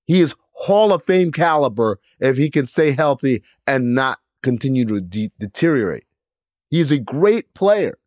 [0.07, 5.01] He is Hall of Fame caliber if he can stay healthy and not continue to
[5.01, 6.05] de- deteriorate.
[6.71, 7.99] He's a great player.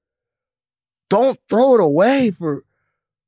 [1.09, 2.63] Don't throw it away for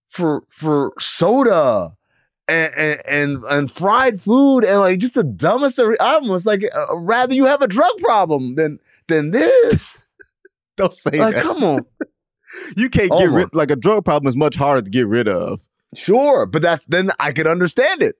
[0.09, 1.95] for for soda
[2.47, 5.77] and and and, and fried food and like just the dumbest.
[5.77, 10.07] Of, almost like uh, rather you have a drug problem than than this.
[10.77, 11.43] Don't say Like, that.
[11.43, 11.85] come on.
[12.77, 15.61] You can't get rid like a drug problem is much harder to get rid of.
[15.93, 18.15] Sure, but that's then I could understand it.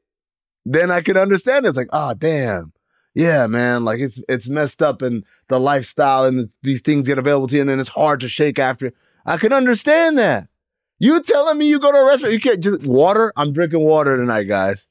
[0.65, 1.69] Then I could understand it.
[1.69, 2.73] It's like, oh damn,
[3.15, 3.83] yeah, man.
[3.85, 7.61] Like it's it's messed up and the lifestyle and these things get available to you,
[7.61, 8.91] and then it's hard to shake after.
[9.25, 10.47] I can understand that.
[10.99, 13.33] You telling me you go to a restaurant, you can't just water?
[13.35, 14.87] I'm drinking water tonight, guys.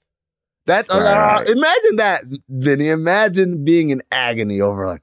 [0.67, 1.47] That uh, Right.
[1.49, 2.89] imagine that, Vinny.
[2.89, 5.03] Imagine being in agony over like,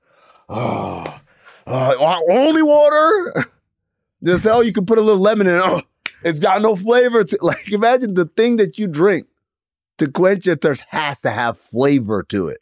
[0.50, 1.20] oh,
[1.68, 3.34] uh, only water.
[4.24, 5.56] Just oh, you can put a little lemon in.
[5.56, 5.62] it.
[5.64, 5.82] Oh,
[6.24, 7.24] it's got no flavor.
[7.24, 9.26] To, like imagine the thing that you drink
[9.98, 12.61] to quench your thirst has to have flavor to it.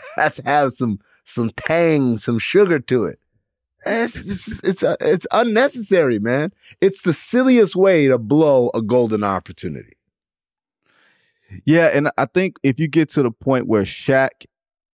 [0.16, 3.18] Has to have some some tang, some sugar to it.
[3.86, 6.52] It's it's, uh, it's unnecessary, man.
[6.80, 9.96] It's the silliest way to blow a golden opportunity.
[11.64, 14.46] Yeah, and I think if you get to the point where Shaq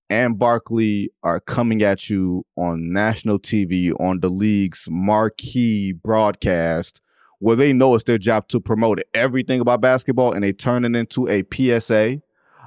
[0.08, 7.00] and Barkley are coming at you on national TV on the league's marquee broadcast,
[7.40, 10.96] where they know it's their job to promote everything about basketball, and they turn it
[10.96, 12.20] into a PSA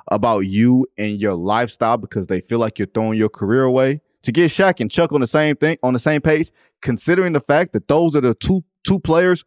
[0.09, 4.01] about you and your lifestyle because they feel like you're throwing your career away.
[4.23, 7.39] To get Shaq and Chuck on the same thing on the same page, considering the
[7.41, 9.45] fact that those are the two two players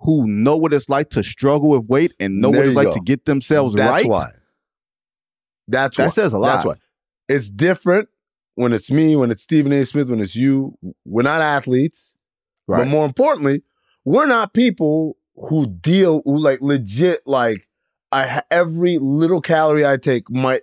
[0.00, 2.86] who know what it's like to struggle with weight and know There what it's like
[2.88, 2.94] go.
[2.94, 4.06] to get themselves That's right.
[4.06, 4.30] why.
[5.68, 6.10] That's That why.
[6.10, 6.46] says a lot.
[6.54, 6.74] That's why.
[7.28, 8.08] It's different
[8.54, 9.84] when it's me, when it's Stephen A.
[9.84, 10.76] Smith, when it's you.
[11.04, 12.14] We're not athletes.
[12.66, 12.78] right.
[12.78, 13.62] But more importantly,
[14.04, 17.66] we're not people who deal who like legit like
[18.14, 20.62] I every little calorie I take might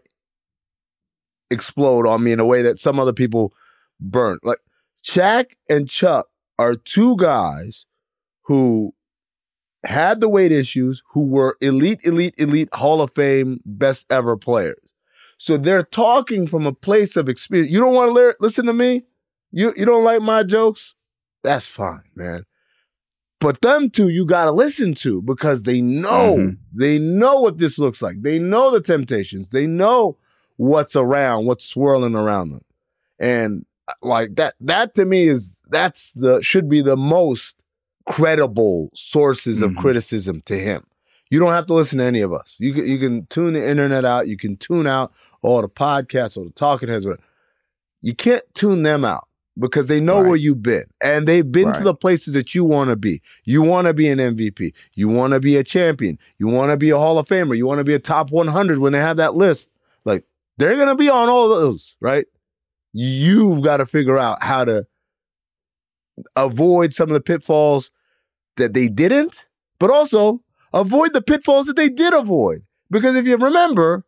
[1.50, 3.54] explode on me in a way that some other people
[4.00, 4.40] burn.
[4.42, 4.60] Like
[5.06, 7.86] Shaq and Chuck are two guys
[8.44, 8.94] who
[9.84, 14.78] had the weight issues, who were elite, elite, elite Hall of Fame best ever players.
[15.38, 17.72] So they're talking from a place of experience.
[17.72, 19.04] You don't want to listen to me?
[19.52, 20.96] You you don't like my jokes?
[21.44, 22.46] That's fine, man.
[23.42, 26.58] But them two you gotta listen to because they know Mhm.
[26.74, 28.22] they know what this looks like.
[28.22, 29.50] They know the temptations.
[29.50, 30.18] They know
[30.58, 32.62] what's around, what's swirling around them.
[33.20, 37.56] And uh, like that, that to me is that's the should be the most
[38.08, 39.78] credible sources of Mhm.
[39.78, 40.84] criticism to him.
[41.32, 42.56] You don't have to listen to any of us.
[42.60, 44.28] You can you can tune the internet out.
[44.28, 47.06] You can tune out all the podcasts or the talking heads.
[47.06, 47.24] Whatever.
[48.04, 49.28] You can't tune them out
[49.60, 50.28] because they know Right.
[50.30, 53.22] where you've been and they've been to the places that you want to be.
[53.44, 54.74] You want to be an MVP.
[54.96, 56.18] You want to be a champion.
[56.40, 57.56] You want to be a Hall of Famer.
[57.58, 59.70] You want to be a top 100 when they have that list.
[60.06, 60.26] Like
[60.58, 62.26] they're going to be on all of those, right?
[62.94, 64.86] You've got to figure out how to
[66.36, 67.92] avoid some of the pitfalls
[68.58, 69.48] that they didn't,
[69.80, 70.42] but also
[70.74, 72.64] avoid the pitfalls that they did avoid.
[72.90, 74.06] Because if you remember,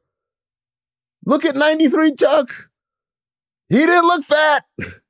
[1.26, 2.70] look at 93 Chuck.
[3.70, 4.66] He didn't look fat.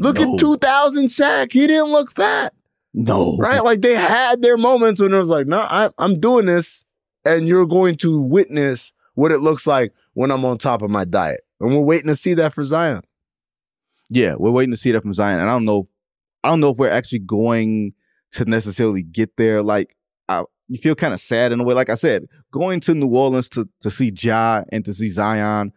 [0.00, 0.34] Look No.
[0.34, 1.52] at 2000 Shaq.
[1.52, 2.52] He didn't look fat,
[2.94, 3.62] no, right?
[3.62, 6.84] Like they had their moments when it was like, no, I, I'm doing this,
[7.24, 11.04] and you're going to witness what it looks like when I'm on top of my
[11.04, 11.40] diet.
[11.60, 13.02] And we're waiting to see that for Zion.
[14.08, 15.80] Yeah, we're waiting to see that from Zion, and I don't know.
[15.82, 15.88] If,
[16.42, 17.92] I don't know if we're actually going
[18.32, 19.62] to necessarily get there.
[19.62, 19.94] Like,
[20.28, 21.74] I, you feel kind of sad in a way.
[21.74, 25.72] Like I said, going to New Orleans to to see Ja and to see Zion,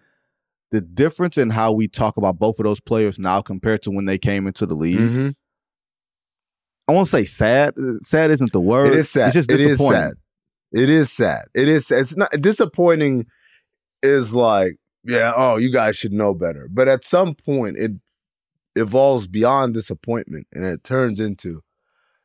[0.73, 4.05] the difference in how we talk about both of those players now compared to when
[4.05, 4.97] they came into the league.
[4.97, 5.29] Mm-hmm.
[6.87, 7.75] I won't say sad.
[7.99, 8.87] Sad isn't the word.
[8.87, 9.27] It is sad.
[9.27, 10.01] It's just it is disappointing.
[10.01, 10.13] sad.
[10.81, 11.45] It is sad.
[11.53, 11.85] It is.
[11.85, 11.99] Sad.
[11.99, 13.27] It's not disappointing.
[14.01, 15.31] Is like, yeah.
[15.35, 16.67] Oh, you guys should know better.
[16.71, 17.91] But at some point, it
[18.75, 21.61] evolves beyond disappointment, and it turns into,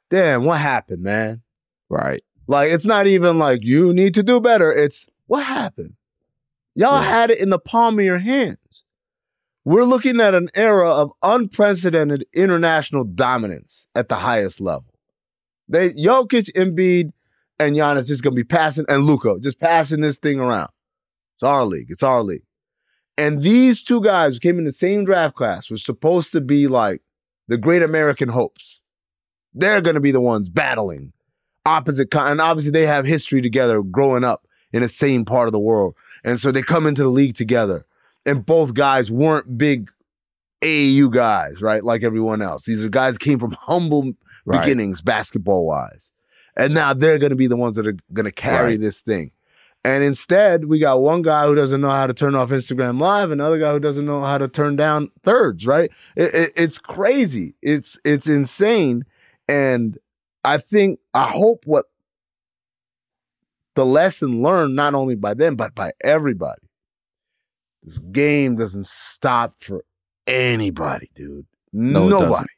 [0.08, 1.42] damn, what happened, man?
[1.90, 2.22] Right.
[2.46, 4.72] Like, it's not even like you need to do better.
[4.72, 5.97] It's what happened.
[6.78, 7.08] Y'all Yeah.
[7.10, 8.84] had it in the palm of your hands.
[9.64, 14.94] We're looking at an era of unprecedented international dominance at the highest level.
[15.68, 17.12] They Jokic, Embiid,
[17.58, 20.70] and Giannis just gonna be passing, and Luka just passing this thing around.
[21.34, 21.90] It's our league.
[21.90, 22.44] It's our league.
[23.16, 26.68] And these two guys who came in the same draft class were supposed to be
[26.68, 27.02] like
[27.48, 28.80] the great American hopes.
[29.52, 31.12] They're gonna be the ones battling
[31.66, 35.58] opposite, and obviously they have history together, growing up in the same part of the
[35.58, 37.84] world, and so they come into the league together.
[38.26, 39.90] And both guys weren't big
[40.62, 41.82] AAU guys, right?
[41.84, 42.64] Like everyone else.
[42.64, 44.12] These are guys came from humble
[44.44, 44.60] Right.
[44.62, 46.10] beginnings, basketball wise.
[46.56, 48.80] And now they're going to be the ones that are going to carry Right.
[48.80, 49.30] this thing.
[49.84, 53.30] And instead, we got one guy who doesn't know how to turn off Instagram Live,
[53.30, 55.66] another guy who doesn't know how to turn down thirds.
[55.66, 55.90] Right?
[56.16, 57.54] It, it- it's crazy.
[57.62, 59.04] It's it's insane.
[59.48, 59.98] And
[60.44, 61.86] I think I hope what
[63.78, 66.60] the lesson learned not only by them but by everybody.
[67.84, 69.84] This game doesn't stop for
[70.26, 71.46] anybody, dude.
[71.72, 72.30] No, Nobody.
[72.32, 72.48] doesn't.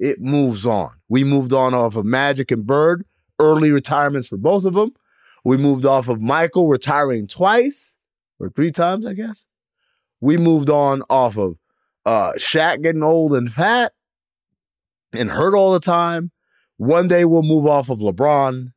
[0.00, 0.90] It moves on.
[1.08, 3.04] We moved on off of Magic and Bird,
[3.38, 4.92] early retirements for both of them.
[5.44, 7.96] We moved off of Michael retiring twice
[8.40, 9.46] or three times, I guess.
[10.20, 11.56] We moved on off of
[12.04, 13.92] uh Shaq getting old and fat
[15.16, 16.32] and hurt all the time.
[16.78, 18.72] One day we'll move off of LeBron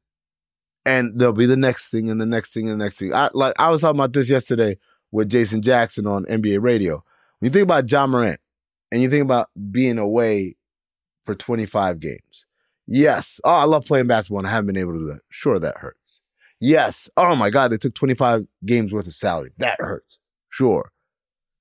[0.88, 3.14] and there'll be the next thing and the next thing and the next thing.
[3.14, 4.78] I like I was talking about this yesterday
[5.12, 7.04] with Jason Jackson on NBA radio.
[7.40, 8.40] When you think about Ja Morant
[8.92, 10.56] and you think about being away
[11.26, 12.46] for 25 games.
[12.88, 13.40] Yes.
[13.44, 15.22] Oh, I love playing basketball and I haven't been able to do that.
[15.30, 16.22] Sure, that hurts.
[16.60, 17.10] Yes.
[17.18, 19.52] Oh my God, they took 25 games worth of salary.
[19.58, 20.18] That hurts.
[20.50, 20.92] Sure.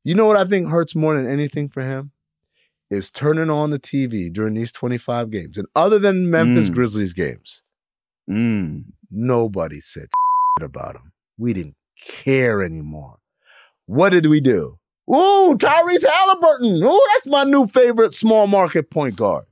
[0.04, 2.12] You know what I think hurts more than anything for him?
[2.88, 5.58] Is turning on the TV during these 25 games.
[5.58, 6.74] And other than Memphis Mm.
[6.74, 7.64] Grizzlies games,
[8.28, 8.84] Mm.
[9.10, 10.08] nobody said
[10.60, 11.12] about him.
[11.38, 13.18] We didn't care anymore.
[13.86, 14.78] What did we do?
[15.08, 16.82] Ooh, Tyrese Halliburton.
[16.82, 19.44] Ooh, that's my new favorite small market point guard.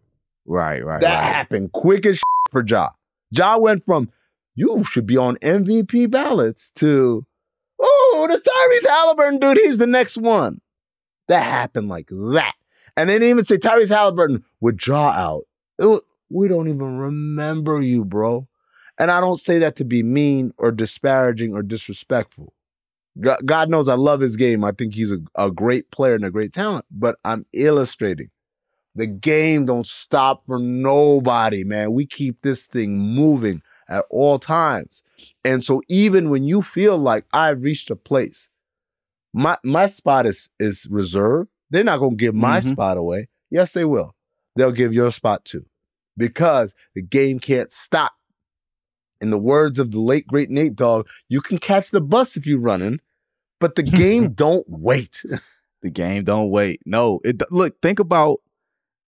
[0.46, 1.32] Right, right, That right.
[1.32, 2.90] happened quick as for Ja.
[3.30, 4.10] Ja went from
[4.56, 7.24] you should be on MVP ballots to
[7.80, 10.60] oh, the Tyrese Halliburton dude, he's the next one.
[11.28, 12.54] That happened like that.
[12.96, 15.44] And they didn't even say Tyrese Halliburton with Ja out.
[16.30, 18.48] We don't even remember you, bro.
[18.98, 22.52] And I don't say that to be mean or disparaging or disrespectful.
[23.20, 24.64] God, knows I love his game.
[24.64, 28.30] I think he's a, a great player and a great talent, but I'm illustrating.
[28.96, 31.92] The game don't stop for nobody, man.
[31.92, 35.02] We keep this thing moving at all times.
[35.44, 38.50] And so even when you feel like I've reached a place,
[39.32, 41.50] my my spot is is reserved.
[41.70, 42.72] They're not gonna give my Mhm.
[42.72, 43.28] spot away.
[43.50, 44.14] Yes, they will.
[44.56, 45.66] They'll give your spot too.
[46.16, 48.12] Because the game can't stop.
[49.24, 52.46] In the words of the late great Nate Dogg, you can catch the bus if
[52.46, 53.00] you're running,
[53.58, 55.24] but the game don't wait.
[55.80, 56.80] The game don't wait.
[56.84, 57.80] No, it look.
[57.80, 58.42] Think about,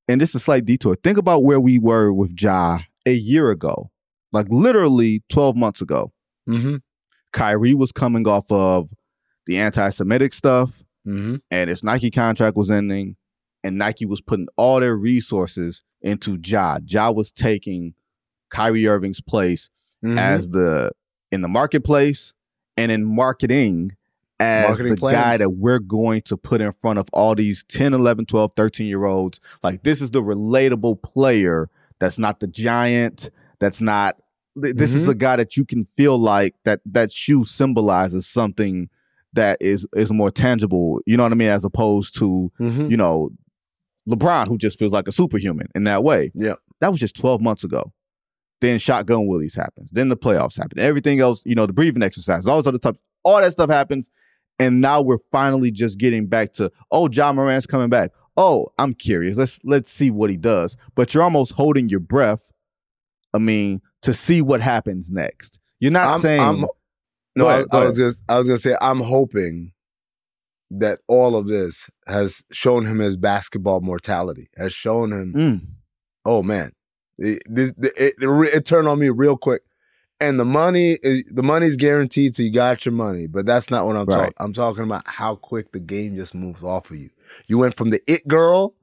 [0.08, 0.96] and this is a slight detour.
[1.04, 3.90] Think about where we were with Ja a year ago,
[4.32, 6.12] like literally twelve months ago.
[6.48, 6.76] Mm-hmm.
[7.34, 8.88] Kyrie was coming off of
[9.44, 11.36] the anti-Semitic stuff, Mm-hmm.
[11.50, 13.16] and his Nike contract was ending,
[13.62, 16.78] and Nike was putting all their resources into Ja.
[16.86, 17.92] Ja was taking
[18.50, 19.68] Kyrie Irving's place
[20.06, 20.18] Mm-hmm.
[20.18, 20.90] as the
[21.32, 22.32] in the marketplace
[22.76, 23.92] and in marketing
[24.38, 25.16] as Marketing the plans.
[25.16, 28.86] guy that we're going to put in front of all these 10 11 12 13
[28.86, 34.16] year olds like this is the relatable player that's not the giant that's not
[34.62, 35.10] th- this is Mhm.
[35.10, 38.90] a guy that you can feel like that that shoe symbolizes something
[39.32, 42.90] that is is more tangible you know what i mean as opposed to Mm-hmm.
[42.90, 43.30] you know
[44.08, 46.54] lebron who just feels like a superhuman in that way Yeah.
[46.80, 47.92] that was just 12 months ago.
[48.60, 49.90] Then Shotgun Willie's happens.
[49.90, 50.78] Then the playoffs happen.
[50.78, 54.08] Everything else, you know, the breathing exercises, all those other stuff, all that stuff happens.
[54.58, 58.12] And now we're finally just getting back to, oh, Ja Morant's coming back.
[58.38, 59.36] Oh, I'm curious.
[59.36, 60.76] Let's let's see what he does.
[60.94, 62.42] But you're almost holding your breath.
[63.34, 65.58] I mean, to see what happens next.
[65.80, 66.66] You're not I'm- saying I'm-
[67.34, 69.72] No, I, ahead, go I was just I was gonna say I'm hoping
[70.70, 75.60] that all of this has shown him his basketball mortality, has shown him, Mm,
[76.24, 76.72] oh man,
[77.18, 79.62] it, it, it, it, turned on me real quick.
[80.18, 83.26] And the money, is, the money's guaranteed, so you got your money.
[83.26, 84.18] But that's not what I'm Right.
[84.18, 84.32] talking.
[84.38, 87.10] I'm talking about how quick the game just moves off of you.
[87.48, 88.74] You went from the it girl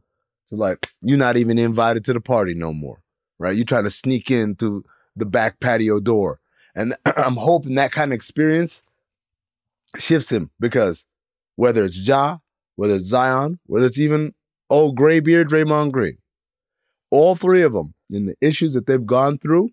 [0.47, 3.01] to like you're not even invited to the party no more,
[3.39, 3.55] right?
[3.55, 4.83] You trying to sneak in through
[5.15, 6.39] the back patio door,
[6.75, 8.83] and I'm hoping that kind of experience
[9.97, 11.05] shifts him because
[11.55, 12.37] whether it's Ja,
[12.75, 14.33] whether it's Zion, whether it's even
[14.69, 16.17] old graybeard Draymond Green,
[17.13, 19.69] all three of them in the issues that they've gone through,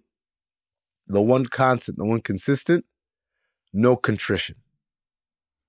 [1.07, 2.85] the one constant, the one consistent,
[3.73, 4.57] no contrition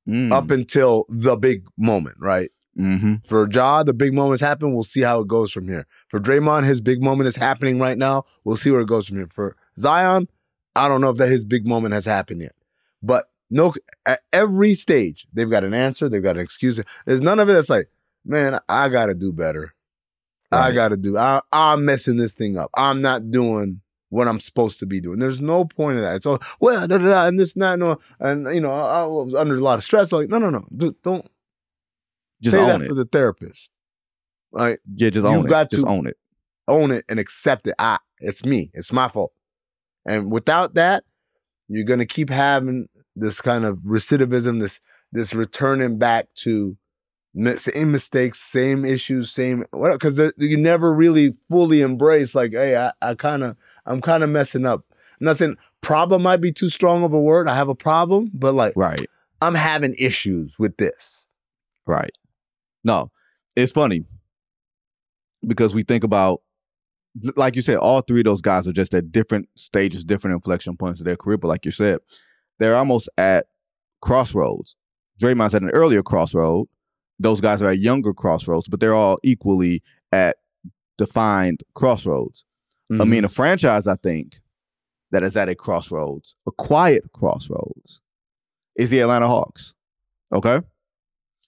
[0.05, 2.49] mm, up until the big moment, right?
[2.77, 3.15] Mm-hmm.
[3.25, 4.73] For Ja, the big moments happen.
[4.73, 5.87] We'll see how it goes from here.
[6.09, 8.25] For Draymond, his big moment is happening right now.
[8.43, 9.29] We'll see where it goes from here.
[9.33, 10.27] For Zion,
[10.75, 12.55] I don't know if that his big moment has happened yet.
[13.01, 13.73] But no,
[14.05, 16.09] at every stage, they've got an answer.
[16.09, 16.81] They've got an excuse.
[17.05, 17.89] There's none of it that's like,
[18.25, 19.73] man, I got to do better.
[20.51, 21.17] I got to do.
[21.17, 22.69] I, I'm messing this thing up.
[22.75, 25.19] I'm not doing what I'm supposed to be doing.
[25.19, 26.15] There's no point in that.
[26.17, 29.03] It's all well, da, da, da, and this, and that, no, and you know, I,
[29.03, 30.11] I was under a lot of stress.
[30.11, 31.25] Like, no, no, no, D- don't
[32.41, 32.89] Just say that it.
[32.89, 33.71] for the therapist.
[34.51, 35.49] Like, yeah, just you've own it.
[35.49, 36.17] got just to- own it.
[36.67, 37.75] own it and accept it.
[37.79, 38.69] I, it's me.
[38.73, 39.31] It's my fault.
[40.05, 41.03] And without that,
[41.69, 44.81] you're gonna keep having this kind of recidivism, this
[45.13, 46.75] this returning back to
[47.55, 52.91] same mistakes, same issues, same what because you never really fully embrace like, hey, I,
[53.01, 53.55] I kind of
[53.85, 54.83] I'm kind of messing up.
[55.19, 57.47] I'm not saying problem might be too strong of a word.
[57.47, 59.05] I have a problem, but like Right.
[59.41, 61.27] I'm having issues with this.
[61.85, 62.11] Right.
[62.83, 63.11] No,
[63.55, 64.05] it's funny
[65.47, 66.41] because we think about,
[67.35, 70.77] like you said, all three of those guys are just at different stages, different inflection
[70.77, 71.37] points of their career.
[71.37, 71.99] But like you said,
[72.59, 73.47] they're almost at
[74.01, 74.75] crossroads.
[75.21, 76.67] Draymond's at an earlier crossroad.
[77.21, 80.37] Those guys are at younger crossroads, but they're all equally at
[80.97, 82.45] defined crossroads.
[82.99, 84.41] I mean, a franchise, I think,
[85.11, 88.01] that is at a crossroads, a quiet crossroads,
[88.75, 89.73] is the Atlanta Hawks.
[90.33, 90.59] Okay.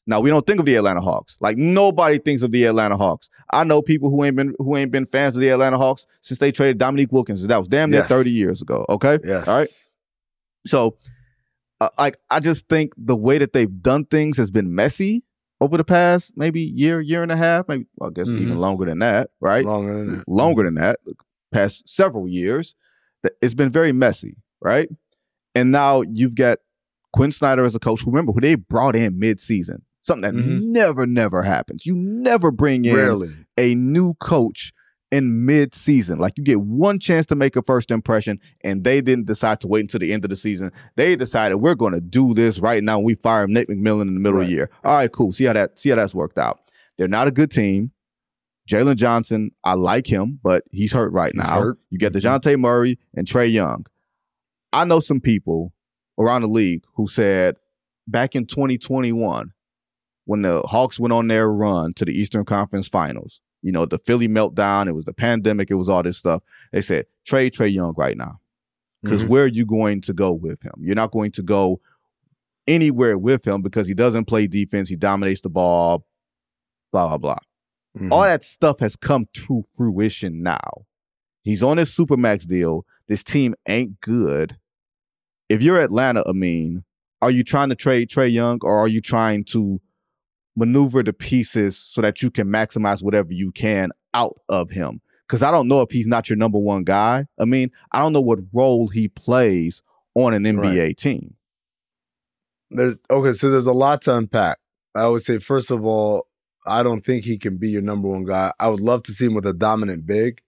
[0.08, 1.38] Now we don't think of the Atlanta Hawks.
[1.42, 3.30] Like nobody thinks of the Atlanta Hawks.
[3.52, 6.40] I know people who ain't been who ain't been fans of the Atlanta Hawks since
[6.40, 7.46] they traded Dominique Wilkins.
[7.48, 8.10] That was damn near Yes.
[8.10, 8.86] 30 years ago.
[8.90, 9.20] Okay.
[9.26, 9.68] yes, All right.
[10.66, 10.98] So,
[11.82, 15.24] uh, like, I just think the way that they've done things has been messy
[15.64, 18.60] over the past maybe year, year and a half, maybe well, I guess even Mhm.
[18.60, 19.66] longer than that, right?
[19.66, 20.28] longer than that.
[20.28, 21.00] longer than that,
[21.54, 22.76] past several years,
[23.42, 24.90] it's been very messy, right?
[25.56, 26.60] And now you've got
[27.14, 28.06] Quin Snyder as a coach.
[28.06, 30.64] Remember who they brought in mid-season, something that Mhm.
[30.74, 31.86] never, never happens.
[31.86, 33.30] You never bring in Rarely.
[33.58, 34.74] a new coach
[35.14, 36.18] in mid-season.
[36.20, 39.68] Like you get one chance to make a first impression, and they didn't decide to
[39.68, 40.72] wait until the end of the season.
[40.96, 43.00] They decided we're going to do this right now.
[43.00, 44.70] We fire Nick McMillan in the middle of the year.
[44.84, 45.32] All right, cool.
[45.32, 46.60] See how that see how that's worked out.
[46.98, 47.92] They're not a good team.
[48.70, 51.60] Jalen Johnson, I like him, but he's hurt right He's now.
[51.62, 51.80] hurt.
[51.90, 52.22] You get Mhm.
[52.22, 53.86] Dejounte Murray and Trae Young.
[54.72, 55.74] I know some people
[56.18, 57.58] around the league who said
[58.08, 59.52] back in 2021,
[60.26, 63.98] when the Hawks went on their run to the Eastern Conference Finals, you know, the
[63.98, 66.44] Philly meltdown, it was the pandemic, it was all this stuff.
[66.72, 68.40] They said, trade Trae Young right now.
[69.02, 69.28] Because Mhm.
[69.30, 70.74] where are you going to go with him?
[70.80, 71.82] You're not going to go
[72.68, 76.06] anywhere with him because he doesn't play defense, he dominates the ball,
[76.92, 77.40] blah, blah, blah.
[78.00, 78.12] Mhm.
[78.12, 80.86] All that stuff has come to fruition now.
[81.44, 82.86] He's on his supermax deal.
[83.08, 84.56] This team ain't good.
[85.50, 86.84] If you're Atlanta, Amin,
[87.22, 89.82] are you trying to trade Trae Young or are you trying to
[90.56, 95.02] maneuver the pieces so that you can maximize whatever you can out of him?
[95.28, 97.26] Because I don't know if he's not your number one guy.
[97.40, 99.82] I mean, I don't know what role he plays
[100.16, 101.36] on an NBA team.
[102.70, 104.58] There's okay, so there's a lot to unpack.
[104.96, 106.28] I would say first of all,
[106.66, 108.52] I don't think he can be your number one guy.
[108.60, 110.42] I would love to see him with a dominant big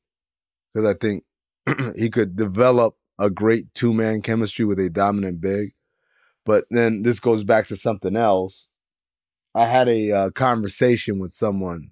[0.73, 1.23] because I think
[1.95, 5.73] he could develop a great two man chemistry with a dominant big.
[6.45, 8.67] But then this goes back to something else.
[9.55, 11.91] I had a uh, conversation with someone,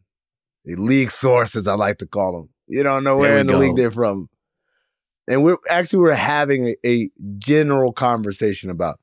[0.70, 2.50] a league source, as I like to call them.
[2.68, 3.60] You don't know where in the go.
[3.60, 4.30] league they're from.
[5.30, 9.00] And we're actually we're having a, a general conversation about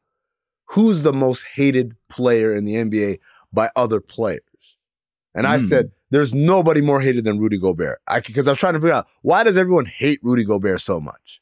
[0.67, 3.19] who's the most hated player in the NBA
[3.53, 4.43] by other players.
[5.35, 5.65] And I Hmm.
[5.65, 8.01] said, there's nobody more hated than Rudy Gobert.
[8.07, 11.01] I because I was trying to figure out why does everyone hate Rudy Gobert so
[11.01, 11.41] much?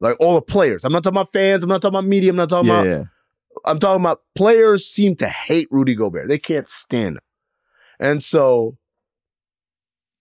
[0.00, 0.84] Like all the players.
[0.84, 1.62] I'm not talking about fans.
[1.62, 2.30] I'm not talking about media.
[2.30, 2.86] I'm not talking Yeah, about.
[2.86, 3.04] yeah.
[3.64, 6.28] I'm talking about players seem to hate Rudy Gobert.
[6.28, 7.22] They can't stand him.
[8.00, 8.76] And so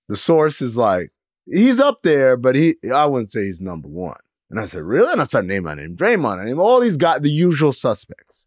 [0.07, 1.11] the source is like,
[1.45, 4.19] he's up there, but he I wouldn't say he's number one.
[4.49, 5.11] And I said, really?
[5.11, 8.45] And I started naming my name, Draymond, I name all these guys, the usual suspects.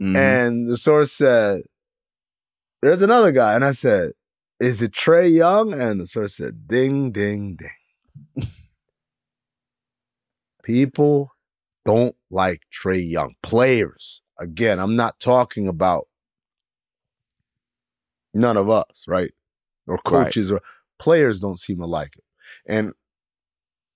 [0.00, 0.16] Mhm.
[0.16, 1.62] And the source said,
[2.82, 3.54] There's another guy.
[3.54, 4.12] And I said,
[4.60, 5.72] Is it Trae Young?
[5.72, 8.46] And the source said, Ding, ding, ding.
[10.62, 11.32] People
[11.88, 13.34] don't like Trae Young.
[13.42, 14.20] Players.
[14.38, 16.06] Again, I'm not talking about
[18.34, 19.32] none of us, right?
[19.86, 20.04] Or Right.
[20.04, 20.60] coaches or
[20.98, 22.24] players don't seem to like it.
[22.66, 22.92] And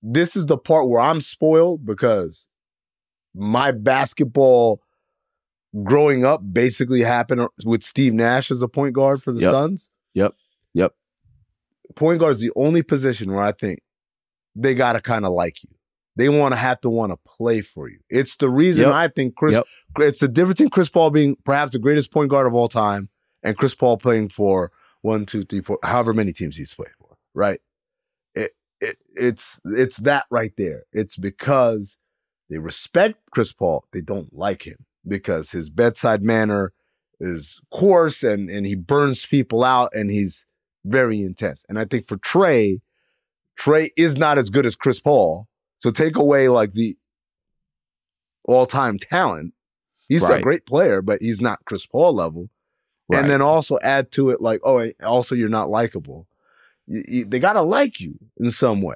[0.01, 2.47] this is the part where I'm spoiled because
[3.35, 4.81] my basketball
[5.83, 9.51] growing up basically happened with Steve Nash as a point guard for the Yep.
[9.51, 9.91] Suns.
[10.15, 10.33] Yep.
[10.73, 10.95] Yep.
[11.95, 13.81] Point guard is the only position where I think
[14.55, 15.69] they got to kind of like you.
[16.15, 17.99] They want to have to want to play for you.
[18.09, 18.93] It's the reason Yep.
[18.93, 19.65] I think Chris, Yep.
[19.99, 23.09] it's the difference in Chris Paul being perhaps the greatest point guard of all time
[23.41, 27.17] and Chris Paul playing for one, two, three, four, however many teams he's played for,
[27.33, 27.59] right?
[28.35, 30.83] It, it it's it's that right there.
[30.93, 31.97] It's because
[32.49, 36.73] they respect Chris Paul, they don't like him because his bedside manner
[37.19, 40.45] is coarse and and he burns people out and he's
[40.85, 41.65] very intense.
[41.67, 42.81] And I think for Trae,
[43.59, 45.47] Trae is not as good as Chris Paul.
[45.83, 46.95] So take away like the
[48.45, 49.53] all-time talent.
[50.07, 50.39] He's Right.
[50.39, 52.49] a great player, but he's not Chris Paul level.
[53.09, 53.19] Right.
[53.21, 56.25] And then also add to it like, oh, also you're not likable.
[56.87, 58.95] You- you- they gotta like you in some way,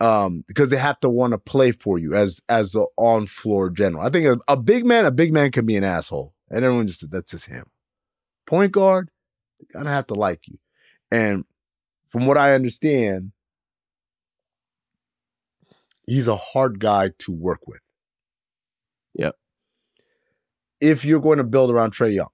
[0.00, 3.68] um, because they have to want to play for you as as the on floor
[3.68, 4.02] general.
[4.02, 6.86] I think a, a big man, a big man can be an asshole, and everyone
[6.86, 7.66] just that's just him.
[8.46, 9.10] Point guard,
[9.60, 10.58] they gotta have to like you,
[11.10, 11.44] and
[12.08, 13.32] from what I understand,
[16.06, 17.80] he's a hard guy to work with.
[19.14, 19.34] Yep.
[20.80, 22.28] If you're going to build around Trae Young,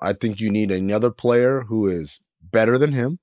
[0.00, 3.18] I think you need another player who is better than him,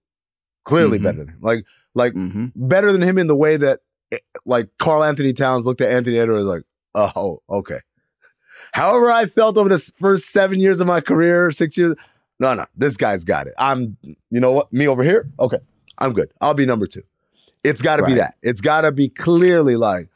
[0.66, 1.04] clearly Mhm.
[1.04, 1.38] better than him.
[1.42, 3.80] Like, like hmm better than him in the way that,
[4.12, 6.64] eh, like, Karl-Anthony Towns looked at Anthony Edwards like,
[6.96, 7.80] oh, okay.
[8.74, 11.96] However, I felt over the first seven years of my career, six years.
[12.40, 13.54] No, no, this guy's got it.
[13.58, 14.72] I'm, you know what?
[14.74, 15.32] Me over here?
[15.40, 15.60] Okay,
[15.98, 16.32] I'm good.
[16.42, 17.04] I'll be number two.
[17.64, 18.36] It's got to be that.
[18.42, 20.10] It's got to be clearly like,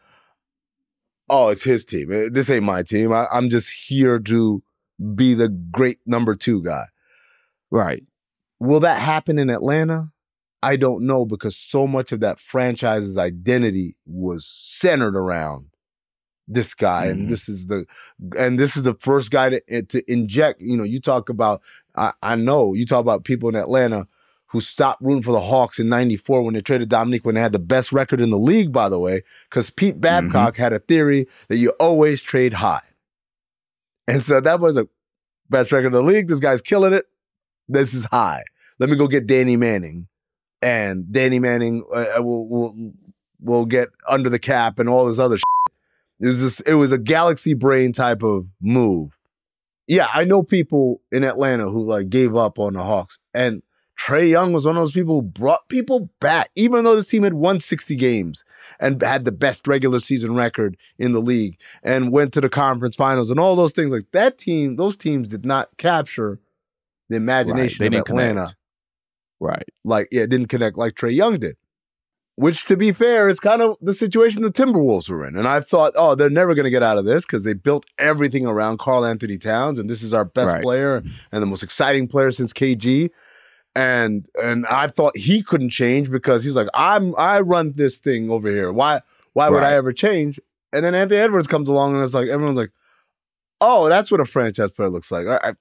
[1.29, 2.11] oh, it's his team.
[2.11, 3.11] Eh, This ain't my team.
[3.11, 4.61] I, I'm just here to
[5.15, 6.85] be the great number two guy.
[7.69, 8.03] Right.
[8.59, 10.11] Will that happen in Atlanta?
[10.63, 15.65] I don't know because so much of that franchise's identity was centered around
[16.47, 17.11] this guy, Mhm.
[17.11, 17.85] and this is the
[18.37, 20.61] and this is the first guy to eh, to inject.
[20.61, 21.61] You know, you talk about
[21.95, 24.05] I, I know you talk about people in Atlanta
[24.51, 27.53] who stopped rooting for the Hawks in '94 when they traded Dominique when they had
[27.53, 31.27] the best record in the league, by the way, because Pete Babcock had a theory
[31.47, 32.83] that you always trade high,
[34.07, 34.87] and so that was a
[35.49, 36.27] best record in the league.
[36.27, 37.05] This guy's killing it.
[37.67, 38.43] This is high.
[38.79, 40.07] Let me go get Danny Manning,
[40.61, 42.93] and Danny Manning uh, will will
[43.39, 45.37] will get under the cap and all this other.
[45.37, 45.43] Shit.
[46.19, 46.59] It was this.
[46.61, 49.17] It was a galaxy brain type of move.
[49.87, 53.61] Yeah, I know people in Atlanta who like gave up on the Hawks, and
[54.01, 57.21] Trae Young was one of those people who brought people back, even though this team
[57.23, 58.43] had won 60 games
[58.79, 62.95] and had the best regular season record in the league and went to the conference
[62.95, 63.91] finals and all those things.
[63.91, 66.39] Like that team, those teams did not capture
[67.09, 68.33] the imagination They of Atlanta.
[68.41, 68.55] connect.
[69.39, 69.65] Right.
[69.83, 71.57] Like, yeah, it didn't connect like Trae Young did.
[72.37, 75.37] Which, to be fair, is kind of the situation the Timberwolves were in.
[75.37, 77.85] And I thought, oh, they're never going to get out of this because they built
[77.99, 80.63] everything around Karl-Anthony Towns, and this is our best Right.
[80.63, 83.11] player and the most exciting player since KG.
[83.73, 88.29] And and I thought he couldn't change because he's like, I'm I run this thing
[88.29, 88.71] over here.
[88.71, 89.01] Why
[89.33, 90.39] why would I ever change?
[90.73, 92.71] And then Anthony Edwards comes along and it's like everyone's like,
[93.61, 95.27] oh, that's what a franchise player looks like.
[95.27, 95.53] I, I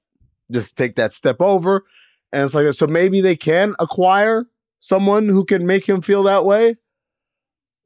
[0.51, 1.85] just take that step over.
[2.33, 4.47] And it's like, so maybe they can acquire
[4.81, 6.77] someone who can make him feel that way.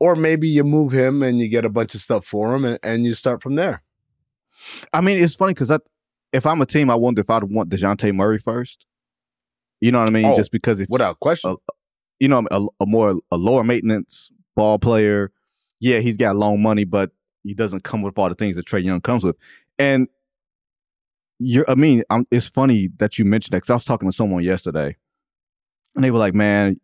[0.00, 2.78] Or maybe you move him and you get a bunch of stuff for him and,
[2.82, 3.82] and you start from there.
[4.92, 5.72] I mean, it's funny because
[6.32, 8.86] if I'm a team, I wonder if I'd want Dejounte Murray first.
[9.80, 10.26] You know what I mean?
[10.26, 11.50] Oh, Just because it's Without question.
[11.50, 11.72] Uh,
[12.20, 15.32] you know a, a more a lower maintenance ball player.
[15.80, 17.10] Yeah, he's got loan money, but
[17.42, 19.36] he doesn't come with all the things that Trae Young comes with.
[19.78, 20.08] And
[21.38, 24.16] you're, I mean, i it's funny that you mentioned that because I was talking to
[24.16, 24.96] someone yesterday,
[25.94, 26.80] and they were like, "Man,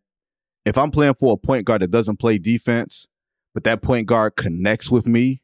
[0.64, 3.06] if I'm playing for a point guard that doesn't play defense,
[3.54, 5.42] but that point guard connects with me,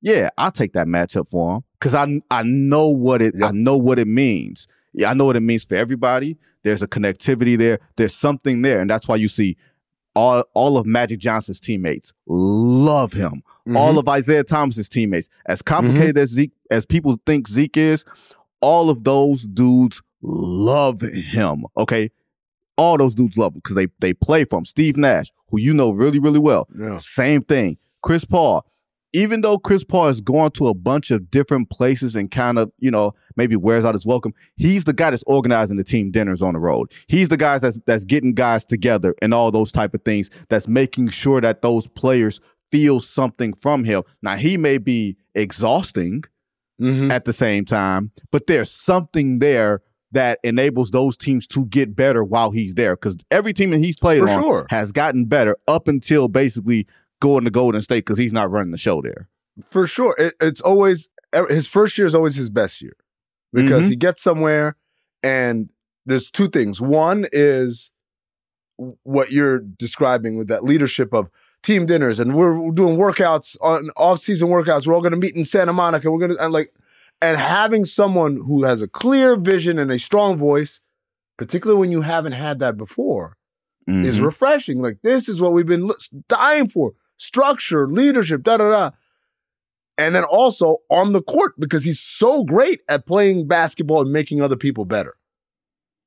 [0.00, 3.76] yeah, I'll take that matchup for him because I I know what it I know
[3.76, 4.68] what it means.
[4.94, 6.36] Yeah, I know what it means for everybody.
[6.62, 7.80] There's a connectivity there.
[7.96, 9.56] There's something there, and that's why you see
[10.14, 13.42] all all of Magic Johnson's teammates love him.
[13.66, 13.76] Mm-hmm.
[13.76, 18.04] All of Isiah Thomas's teammates, as complicated as Zeke as people think Zeke is,
[18.60, 21.64] all of those dudes love him.
[21.76, 22.10] Okay,
[22.76, 24.64] all those dudes love him because they they play for him.
[24.64, 26.98] Steve Nash, who you know really really well, yeah.
[26.98, 27.78] same thing.
[28.02, 28.66] Chris Paul,
[29.14, 32.70] even though Chris Paul has gone to a bunch of different places and kind of,
[32.78, 36.42] you know, maybe wears out his welcome, he's the guy that's organizing the team dinners
[36.42, 36.92] on the road.
[37.06, 40.28] He's the guy that's that's getting guys together and all those type of things.
[40.50, 42.40] That's making sure that those players
[42.70, 44.02] feel something from him.
[44.20, 46.24] Now he may be exhausting
[46.80, 47.10] Mhm.
[47.12, 52.24] at the same time, but there's something there that enables those teams to get better
[52.24, 52.94] while he's there.
[52.96, 54.66] Because every team that he's played For on sure.
[54.70, 56.86] has gotten better up until basically
[57.24, 59.28] going to Golden State because he's not running the show there.
[59.70, 60.14] For sure.
[60.18, 61.08] It, it's always,
[61.48, 62.96] his first year is always his best year
[63.52, 63.88] because Mhm.
[63.90, 64.76] he gets somewhere
[65.22, 65.70] and
[66.06, 66.80] there's two things.
[66.80, 67.90] One is
[69.04, 71.30] what you're describing with that leadership of
[71.62, 74.86] team dinners and we're doing workouts on off-season workouts.
[74.86, 76.10] We're all going to meet in Santa Monica.
[76.10, 76.70] We're going to, and like,
[77.22, 80.80] and having someone who has a clear vision and a strong voice
[81.36, 83.36] particularly when you haven't had that before,
[83.88, 84.24] is Mhm.
[84.24, 84.80] refreshing.
[84.80, 85.90] Like this is what we've been
[86.28, 86.92] dying for:
[87.24, 88.90] structure, leadership, da da da.
[89.96, 94.42] And then also on the court because he's so great at playing basketball and making
[94.42, 95.14] other people better.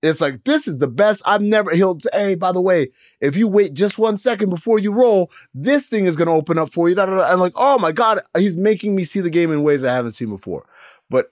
[0.03, 1.23] It's like this is the best.
[1.25, 1.71] I've never.
[1.73, 2.89] He'll say, "Hey, by the way,
[3.19, 6.59] if you wait just one second before you roll, this thing is going to open
[6.59, 7.23] up for you." Da, da, da.
[7.33, 10.11] I'm like, "Oh my god, he's making me see the game in ways I haven't
[10.11, 10.65] seen before."
[11.09, 11.31] But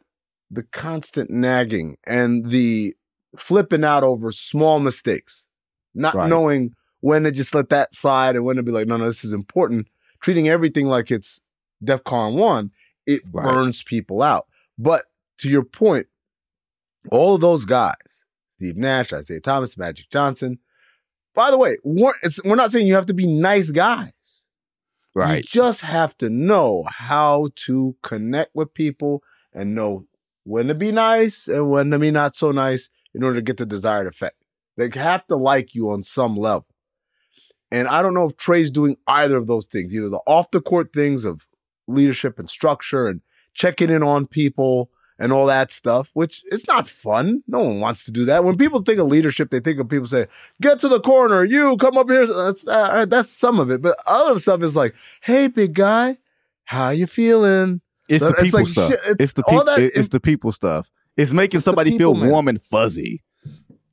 [0.50, 2.96] the constant nagging and the
[3.38, 5.46] flipping out over small mistakes,
[5.94, 6.30] not Right.
[6.30, 6.74] knowing
[7.06, 9.32] when to just let that slide and when to be like, "No, no, this is
[9.32, 9.88] important."
[10.22, 11.40] Treating everything like it's
[11.84, 12.72] DEFCON one,
[13.06, 13.44] it Right.
[13.46, 14.48] burns people out.
[14.80, 15.06] But
[15.38, 16.08] to your point,
[17.12, 20.58] all of those guys, Steve Nash, Isiah Thomas, Magic Johnson.
[21.36, 24.48] By the way, we're, it's, we're not saying you have to be nice guys.
[25.14, 25.38] Right.
[25.38, 29.22] You just have to know how to connect with people
[29.54, 30.08] and know
[30.44, 33.58] when to be nice and when to be not so nice in order to get
[33.58, 34.38] the desired effect.
[34.78, 36.66] They have to like you on some level.
[37.72, 40.62] And I don't know if Trae's doing either of those things, either the off the
[40.62, 41.48] court things of
[41.88, 43.22] leadership and structure and
[43.54, 47.42] checking in on people and all that stuff, which it's not fun.
[47.48, 48.44] No one wants to do that.
[48.44, 50.28] When people think of leadership, they think of people say,
[50.62, 53.98] "Get to the corner, you come up here." That's uh, that's some of it, but
[54.06, 56.18] other stuff is like, "Hey, big guy,
[56.66, 58.92] how you feeling?" It's the It's people like stuff.
[58.92, 59.66] it's It's the people.
[59.66, 60.88] that- It's the people stuff.
[61.18, 62.30] It's making somebody people, feel man.
[62.30, 63.24] warm and fuzzy.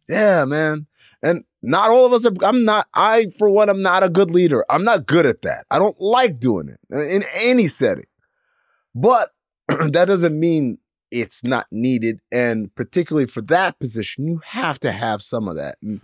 [0.09, 0.87] Yeah, man.
[1.23, 2.33] And not all of us are.
[2.43, 2.89] I'm not.
[2.95, 4.65] I, for one, I'm not a good leader.
[4.69, 5.67] I'm not good at that.
[5.71, 8.07] I don't like doing it in any setting.
[8.95, 9.31] But
[9.69, 10.79] that doesn't mean
[11.11, 12.21] it's not needed.
[12.31, 15.79] And particularly for that position, you have to have some of that.
[15.83, 16.01] And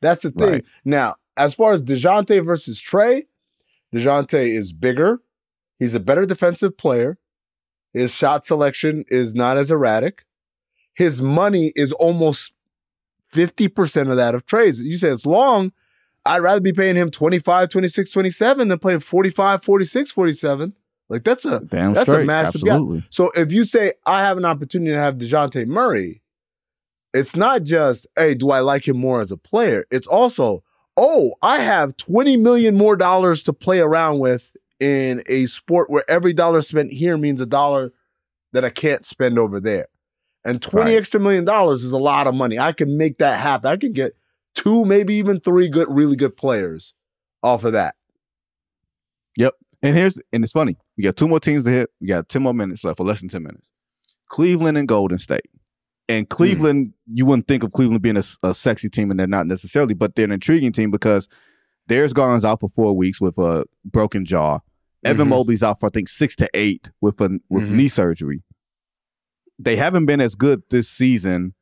[0.00, 0.48] that's the thing.
[0.48, 0.64] Right.
[0.84, 3.24] Now, as far as Dejounte versus Trae,
[3.94, 5.20] Dejounte is bigger.
[5.78, 7.18] He's a better defensive player.
[7.92, 10.24] His shot selection is not as erratic.
[10.94, 12.54] His money is almost
[13.32, 14.80] 50% of that of Trae's.
[14.80, 15.72] You say it's long.
[16.26, 20.74] I'd rather be paying him 25, 26, 27 than playing 45, 46, 47.
[21.08, 22.22] Like that's a Damn that's straight.
[22.22, 22.80] a massive gap.
[23.10, 26.22] So if you say I have an opportunity to have Dejounte Murray,
[27.12, 29.84] it's not just, hey, do I like him more as a player?
[29.90, 30.62] It's also,
[30.96, 36.04] oh, I have 20 million more dollars to play around with in a sport where
[36.08, 37.92] every dollar spent here means a dollar
[38.52, 39.88] that I can't spend over there.
[40.44, 40.98] And 20 Right.
[40.98, 42.58] extra million dollars is a lot of money.
[42.58, 43.70] I can make that happen.
[43.70, 44.14] I can get
[44.54, 46.94] two, maybe even three good, really good players
[47.42, 47.94] off of that.
[49.36, 49.54] Yep.
[49.82, 50.76] And here's and it's funny.
[50.96, 51.90] We got two more teams to hit.
[52.00, 53.70] We got 10 more minutes left, or less than 10 minutes.
[54.28, 55.46] Cleveland and Golden State.
[56.08, 59.94] And Cleveland, you wouldn't think of Cleveland being a sexy team, and they're not necessarily,
[59.94, 61.28] but they're an intriguing team because
[61.86, 64.58] Darius Garland's out for four weeks with a broken jaw.
[65.04, 65.30] Evan Mhm.
[65.30, 67.70] Mobley's out for I think six to eight with a with Mhm.
[67.70, 68.42] knee surgery.
[69.62, 71.54] They haven't been as good this season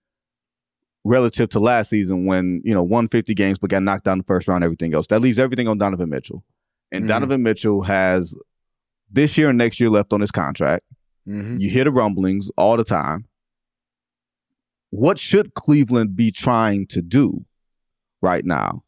[1.05, 4.25] relative to last season when you know won 50 games but got knocked down the
[4.25, 4.63] first round.
[4.65, 6.45] Everything else that leaves everything on Donovan Mitchell,
[6.93, 7.09] and Mhm.
[7.09, 8.35] Donovan Mitchell has
[9.11, 10.85] this year and next year left on his contract.
[11.27, 11.61] Mhm.
[11.61, 13.27] You hear the rumblings all the time.
[14.91, 17.45] What should Cleveland be trying to do
[18.23, 18.85] right now?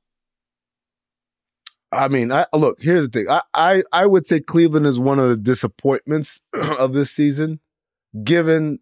[1.92, 3.26] I mean, I look, here's the thing.
[3.28, 6.40] I, I I would say Cleveland is one of the disappointments
[6.78, 7.58] of this season,
[8.22, 8.78] given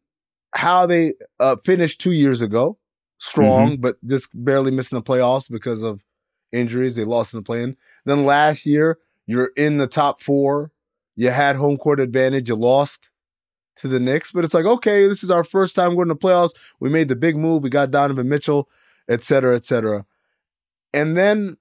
[0.53, 2.78] how they uh, finished two years ago.
[3.20, 6.05] Strong, but just barely missing the playoffs because of
[6.53, 6.94] injuries.
[6.94, 7.76] They lost in the play-in.
[8.05, 10.70] Then last year, you're in the top four.
[11.16, 12.49] You had home court advantage.
[12.49, 13.11] You lost
[13.78, 16.20] to the Knicks, but it's like, okay, this is our first time going to the
[16.20, 16.55] playoffs.
[16.78, 17.64] We made the big move.
[17.64, 18.68] We got Donovan Mitchell,
[19.09, 20.07] et cetera, et cetera.
[20.94, 21.57] And then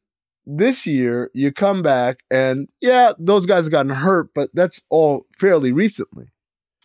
[0.45, 5.25] this year you come back and yeah, those guys have gotten hurt, but that's all
[5.37, 6.27] fairly recently.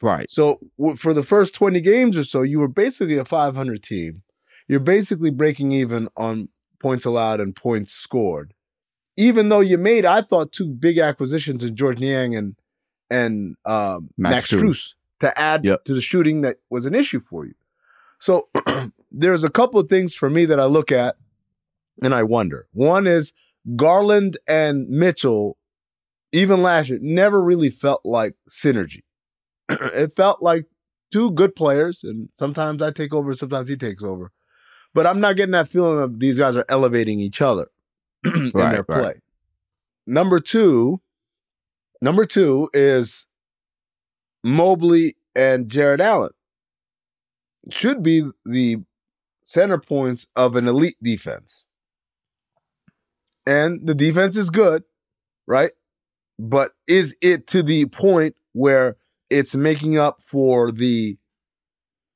[0.03, 0.31] Right.
[0.31, 4.23] So w- for the first 20 games or so, you were basically a 500 team.
[4.69, 6.49] You're basically breaking even on
[6.81, 8.53] points allowed and points scored.
[9.17, 12.57] Even though you made, I thought, two big acquisitions in Georges Niang and
[13.11, 15.85] and um, Max Max, to add Yep.
[15.85, 17.55] to the shooting that was an issue for you.
[18.19, 18.49] So
[19.13, 21.17] there's a couple of things for me that I look at
[22.03, 22.67] and I wonder.
[22.73, 23.35] One is
[23.77, 25.59] Garland and Mitchell,
[26.33, 29.03] even last year, never really felt like synergy.
[29.95, 30.67] it felt like
[31.11, 34.31] two good players, and sometimes I take over, sometimes he takes over.
[34.95, 37.69] But I'm not getting that feeling of these guys are elevating each other
[38.25, 39.01] in Right, their right.
[39.01, 39.15] play.
[40.07, 41.01] Number two,
[42.03, 43.27] number two is
[44.45, 46.33] Mobley and Jarrett Allen
[47.71, 48.79] should be the
[49.45, 51.67] center points of an elite defense.
[53.47, 54.85] And the defense is good,
[55.47, 55.73] right?
[56.39, 58.97] But is it to the point where
[59.33, 61.17] it's making up for the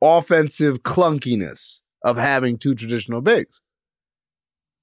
[0.03, 3.61] offensive clunkiness of having two traditional bigs.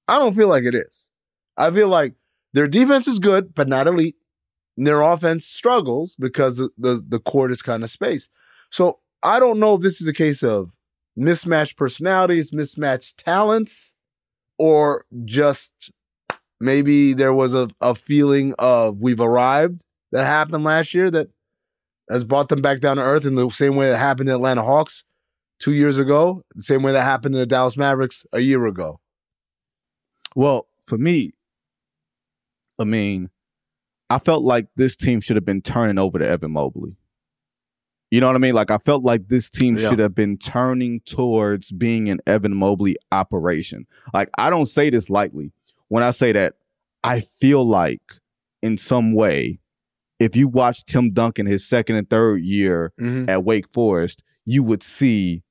[0.08, 1.08] I don't feel like it is.
[1.56, 2.14] I feel like
[2.52, 4.16] their defense is good, but not elite.
[4.76, 8.28] And their offense struggles because the, the, court is kind of spaced.
[8.70, 10.72] So I don't know if this is a case of
[11.16, 13.94] mismatched personalities, mismatched talents,
[14.58, 15.92] or just
[16.60, 21.28] maybe there was a, a feeling of we've arrived that happened last year that
[22.10, 24.62] has brought them back down to earth in the same way that happened to Atlanta
[24.62, 25.04] Hawks
[25.58, 29.00] two years ago, the same way that happened to the Dallas Mavericks a year ago.
[30.36, 31.32] Well, for me,
[32.78, 33.30] I mean,
[34.10, 36.96] I felt like this team should have been turning over to Evan Mobley.
[38.10, 38.54] You know what I mean?
[38.54, 39.88] Like I felt like this team Yeah.
[39.88, 43.86] should have been turning towards being an Evan Mobley operation.
[44.12, 45.52] Like I don't say this lightly
[45.88, 46.54] when I say that
[47.02, 48.02] I feel like
[48.62, 49.58] in some way,
[50.24, 53.28] if you watch Tim Duncan his second and third year Mm-hmm.
[53.28, 55.42] at Wake Forest, you would see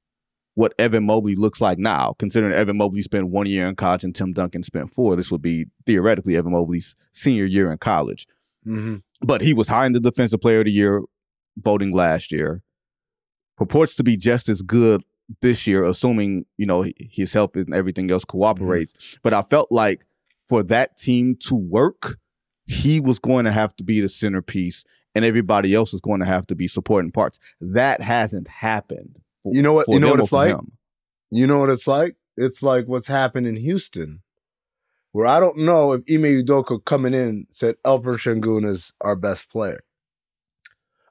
[0.56, 4.16] what Evan Mobley looks like now, considering Evan Mobley spent one year in college and
[4.16, 5.16] Tim Duncan spent four.
[5.16, 8.28] This would be theoretically Evan Mobley's senior year in college.
[8.68, 8.98] Mm-hmm.
[9.22, 11.02] But he was high in the Defensive Player of the Year
[11.58, 12.62] voting last year.
[13.58, 15.04] Purports to be just as good
[15.42, 19.18] this year, assuming, you know, his health and everything else cooperates.
[19.24, 20.06] But I felt like
[20.48, 22.18] for that team to work,
[22.66, 24.86] he was going to have to be the centerpiece
[25.16, 27.39] and everybody else was going to have to be supporting parts.
[27.61, 29.20] That hasn't happened.
[29.43, 30.51] for- You know what- you know what it's like?
[30.55, 30.72] him.
[31.30, 32.16] You know what it's like?
[32.38, 34.22] It's like what's happened in Houston,
[35.11, 39.49] where I don't know if Ime Udoka coming in said Alperen Sengun is our best
[39.51, 39.84] player.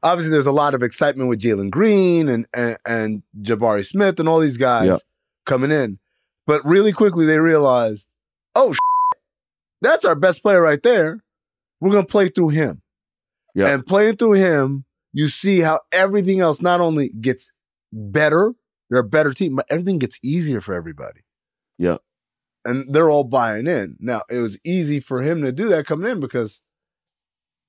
[0.03, 4.28] Obviously, there's a lot of excitement with Jalen Green and, and and Jabari Smith and
[4.28, 5.00] all these guys Yep.
[5.46, 5.98] coming in,
[6.46, 8.09] but really quickly they realized,
[8.57, 8.74] oh,
[9.80, 11.22] that's our best player right there.
[11.83, 12.80] We're gonna play through him,
[13.57, 13.68] Yep.
[13.68, 17.51] and playing through him, you see how everything else not only gets
[17.93, 18.55] better,
[18.89, 21.22] they're a better team, but everything gets easier for everybody.
[21.78, 21.97] Yeah.
[22.64, 23.97] And they're all buying in.
[23.99, 26.62] Now, it was easy for him to do that coming in because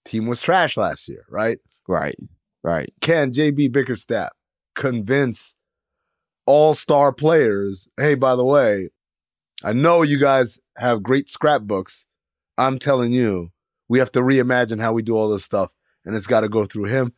[0.05, 1.57] team was trash last year, right?
[1.88, 2.20] Right.
[2.64, 2.93] Right.
[3.01, 4.30] Can JB Bickerstaff
[4.76, 5.55] convince
[6.45, 8.89] all-star players, hey, by the way,
[9.64, 12.05] I know you guys have great scrapbooks.
[12.59, 13.51] I'm telling you,
[13.94, 15.70] we have to reimagine how we do all this stuff,
[16.04, 17.14] and it's got to go through him.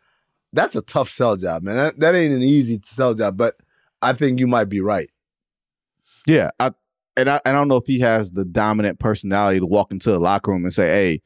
[0.52, 1.78] That's a tough sell job, man.
[1.78, 3.56] That, that ain't an easy sell job, but
[4.02, 5.10] I think you might be right.
[6.28, 6.74] Yeah, I
[7.16, 10.12] and I, and I don't know if he has the dominant personality to walk into
[10.12, 11.22] the locker room and say, "Hey,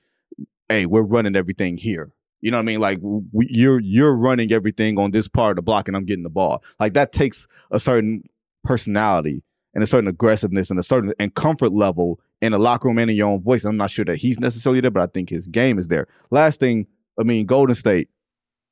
[0.67, 2.79] hey, we're running everything here." You know what I mean?
[2.79, 6.21] Like we, you're you're running everything on this part of the block, and I'm getting
[6.21, 6.63] the ball.
[6.79, 8.21] Like that takes a certain
[8.63, 9.41] personality
[9.73, 13.09] and a certain aggressiveness and a certain and comfort level in the locker room and
[13.11, 13.65] in your own voice.
[13.65, 16.07] I'm not sure that he's necessarily there, but I think his game is there.
[16.31, 16.87] Last thing,
[17.19, 18.09] I mean, Golden State,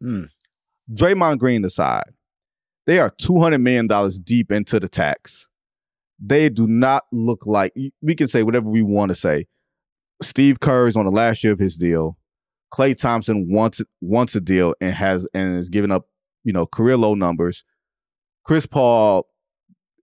[0.01, 0.26] Hmm.
[0.93, 2.13] Draymond Green aside,
[2.86, 5.47] they are two hundred million dollars deep into the tax
[6.20, 9.45] they do not look like we can say whatever we want to say.
[10.22, 12.18] Steve Kerr is on the last year of his deal.
[12.74, 16.07] Klay Thompson wants wants a deal and has and is giving up,
[16.43, 17.63] you know, career low numbers.
[18.43, 19.28] Chris Paul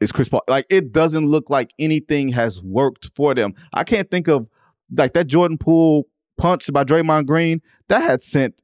[0.04, 0.42] is Chris Paul.
[0.48, 3.54] Like it doesn't look like anything has worked for them.
[3.72, 4.46] I can't think of
[4.96, 8.54] like that Jordan Poole punch by Draymond Green that had sent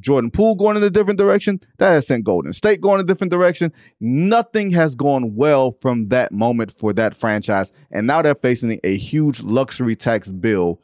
[0.00, 1.60] Jordan Poole going in a different direction.
[1.78, 3.72] That has sent Golden State going in a different direction.
[4.00, 7.72] Nothing has gone well from that moment for that franchise.
[7.90, 10.80] And now they're facing a huge luxury tax bill.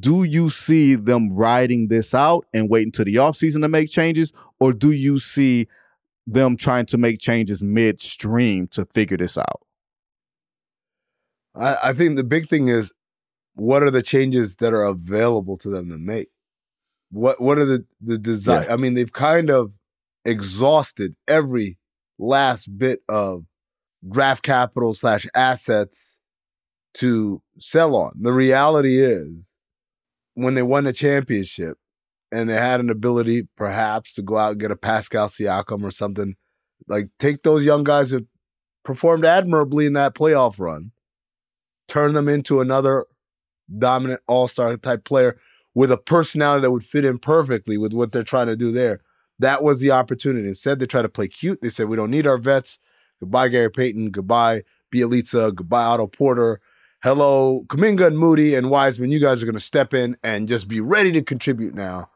[0.00, 4.32] Do you see them riding this out and wait until the offseason to make changes?
[4.58, 5.68] Or do you see
[6.26, 9.60] them trying to make changes midstream to figure this out?
[11.54, 12.92] I, I think the big thing is
[13.54, 16.28] what are the changes that are available to them to make?
[17.10, 18.68] What what are the the desire?
[18.68, 19.78] I mean, they've kind of
[20.24, 21.78] exhausted every
[22.18, 23.44] last bit of
[24.08, 26.18] draft capital slash assets
[26.94, 28.12] to sell on.
[28.20, 29.52] The reality is,
[30.34, 31.78] when they won the championship
[32.34, 35.90] and they had an ability perhaps to go out and get a Pascal Siakam or
[35.90, 36.34] something,
[36.88, 38.26] like take those young guys who
[38.84, 40.90] performed admirably in that playoff run,
[41.88, 43.06] turn them into another
[43.78, 45.36] dominant all-star type player
[45.74, 49.00] with a personality that would fit in perfectly with what they're trying to do there.
[49.38, 50.46] That was the opportunity.
[50.46, 51.60] Instead, they tried to play cute.
[51.60, 52.78] They said, we don't need our vets.
[53.20, 54.10] Goodbye, Gary Payton.
[54.10, 54.62] Goodbye,
[54.94, 55.54] Bjelica.
[55.54, 56.60] Goodbye, Otto Porter.
[57.02, 59.10] Hello, Kuminga and Moody and Wiseman.
[59.10, 62.08] You guys are going to step in and just be ready to contribute now,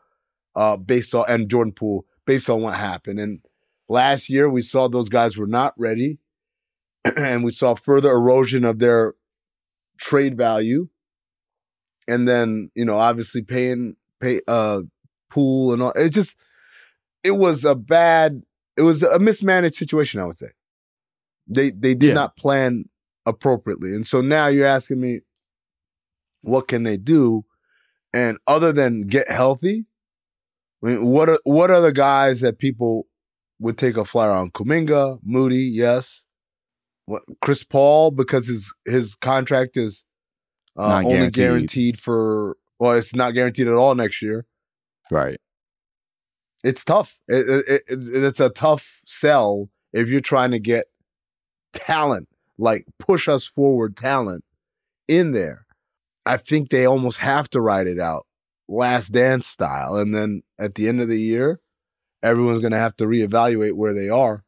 [0.58, 3.20] uh, based on, and Jordan Poole, based on what happened.
[3.20, 3.40] And
[3.88, 6.18] last year, we saw those guys were not ready.
[7.16, 9.14] and we saw further erosion of their
[9.98, 10.88] trade value
[12.06, 14.80] and then you know obviously paying pay uh
[15.28, 16.36] Poole and all it just
[17.24, 18.42] it was a bad
[18.76, 20.50] it was a mismanaged situation i would say
[21.48, 22.14] they they did Yeah.
[22.14, 22.84] not plan
[23.28, 23.94] appropriately.
[23.94, 25.20] And so now you're asking me,
[26.42, 27.44] what can they do?
[28.12, 29.84] And other than get healthy,
[30.82, 33.06] I mean, what are what are the guys that people
[33.58, 34.50] would take a flyer on?
[34.50, 36.24] Kuminga, Moody, yes.
[37.06, 40.04] What Chris Paul because his his contract is
[40.78, 41.34] uh, only guaranteed.
[41.34, 44.46] guaranteed for well, it's not guaranteed at all next year.
[45.10, 45.38] Right.
[46.62, 47.18] It's tough.
[47.28, 50.86] It, it, it- it's a tough sell if you're trying to get
[51.72, 54.44] talent, like push us forward talent
[55.08, 55.64] in there.
[56.26, 58.26] I think they almost have to ride it out,
[58.68, 61.60] last dance style, and then at the end of the year,
[62.22, 64.44] everyone's going to have to reevaluate where they are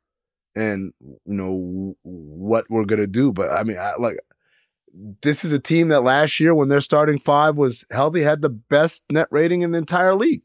[0.57, 3.33] and you know what we're going to do.
[3.33, 4.19] But I mean, I, like
[5.23, 8.49] this is a team that last year, when their starting five was healthy, had the
[8.51, 10.43] best net rating in the entire league.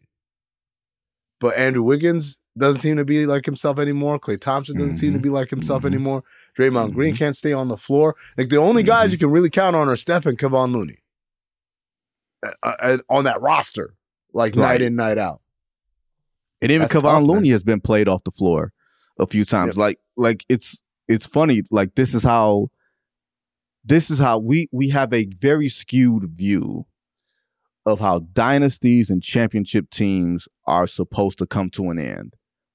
[1.39, 4.19] But Andrew Wiggins doesn't seem to be like himself anymore.
[4.19, 5.87] Klay Thompson doesn't seem to be like himself Mhm.
[5.87, 6.23] anymore.
[6.57, 7.17] Draymond Green Mhm.
[7.17, 8.15] can't stay on the floor.
[8.37, 10.99] Like the only guys you can really count on are Steph and Kevon Looney
[12.63, 13.95] uh, uh, on that roster,
[14.33, 14.63] like Right.
[14.63, 15.41] night in, night out.
[16.61, 17.23] And even That's Kevon tough, man.
[17.27, 18.71] Looney has been played off the floor
[19.19, 19.77] a few times.
[19.77, 21.63] Like like it's it's funny.
[21.71, 22.69] Like this is how
[23.83, 26.85] this is how we we have a very skewed view
[27.85, 32.33] of how dynasties and championship teams are supposed to come to an end.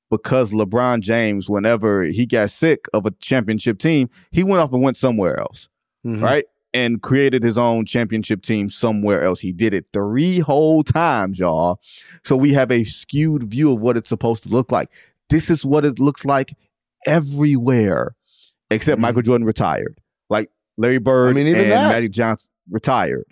[0.08, 4.82] Because LeBron James, whenever he got sick of a championship team, he went off and
[4.82, 5.68] went somewhere else
[6.06, 6.22] Mhm.
[6.22, 6.44] right?
[6.72, 9.40] And created his own championship team somewhere else.
[9.40, 11.80] He did it three whole times, y'all.
[12.24, 14.88] So we have a skewed view of what it's supposed to look like.
[15.30, 16.54] This is what it looks like
[17.06, 18.14] everywhere,
[18.70, 19.02] except Mhm.
[19.02, 19.98] Michael Jordan retired.
[20.28, 21.88] Like Larry Bird I mean, even and that.
[21.88, 23.24] Magic Johnson retired.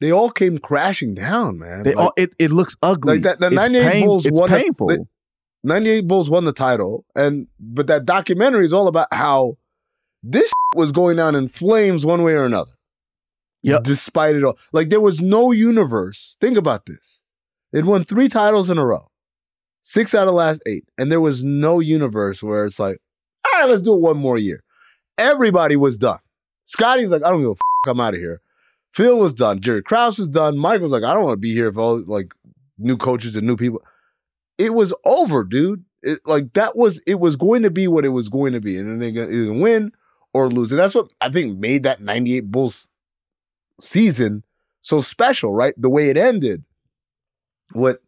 [0.00, 1.82] They all came crashing down, man.
[1.82, 3.14] They Like, all, it, it looks ugly.
[3.14, 5.08] like that- the It's 98 pain- Bulls it's won the- painful.
[5.64, 9.58] 98 Bulls won the title, and but that documentary is all about how
[10.22, 12.72] this was going down in flames one way or another.
[13.62, 13.82] Yep.
[13.84, 14.58] Despite it all.
[14.72, 16.36] Like there was no universe.
[16.40, 17.22] Think about this.
[17.72, 19.10] They'd won three titles in a row.
[19.82, 20.84] Six out of the last eight.
[20.96, 22.98] And there was no universe where it's like,
[23.46, 24.62] all right, let's do it one more year.
[25.16, 26.18] Everybody was done.
[26.66, 28.40] Scottie's like, I don't give a f- I'm out of here.
[28.92, 29.60] Phil was done.
[29.60, 30.58] Jerry Krause was done.
[30.58, 32.34] Mike was like, I don't want to be here for all like
[32.78, 33.82] new coaches and new people.
[34.58, 35.84] It was over, dude.
[36.02, 38.76] It, like that was it was going to be what it was going to be,
[38.76, 39.92] and then gonna either win
[40.34, 42.88] or lose, and that's what I think made that '98 Bulls
[43.80, 44.44] season
[44.82, 45.74] so special, right?
[45.76, 46.64] The way it ended,
[47.72, 48.00] what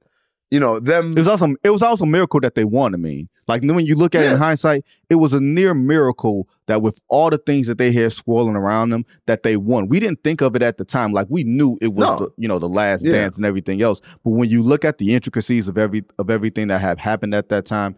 [0.50, 1.12] you know them.
[1.12, 2.92] It was also it was also a miracle that they won.
[2.94, 6.48] I mean, like when you look at it in hindsight, it was a near miracle
[6.66, 9.88] that with all the things that they had swirling around them, that they won.
[9.88, 12.18] We didn't think of it at the time, like we knew it was No.
[12.18, 13.12] the you know the last Yeah.
[13.12, 14.00] dance and everything else.
[14.24, 17.48] But when you look at the intricacies of every of everything that had happened at
[17.50, 17.94] that time,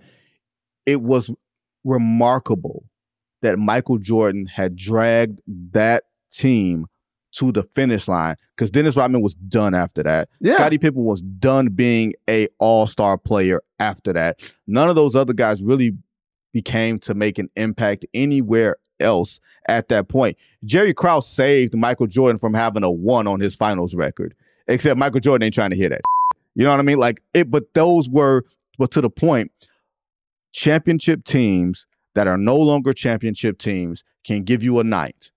[0.86, 1.30] it was
[1.84, 2.84] remarkable
[3.42, 5.40] that Michael Jordan had dragged
[5.72, 6.86] that team
[7.32, 10.28] to the finish line because Dennis Rodman was done after that.
[10.40, 10.54] Yeah.
[10.54, 14.40] Scottie Pippen was done being a all-star player after that.
[14.66, 15.96] None of those other guys really
[16.52, 20.36] became to make an impact anywhere else at that point.
[20.64, 24.34] Jerry Krause saved Michael Jordan from having a one on his finals record.
[24.68, 26.02] Except Michael Jordan ain't trying to hear that.
[26.54, 26.98] You know what I mean?
[26.98, 28.44] Like it, but those were
[28.78, 29.50] but to the point,
[30.52, 35.30] championship teams that are no longer championship teams can give you a night.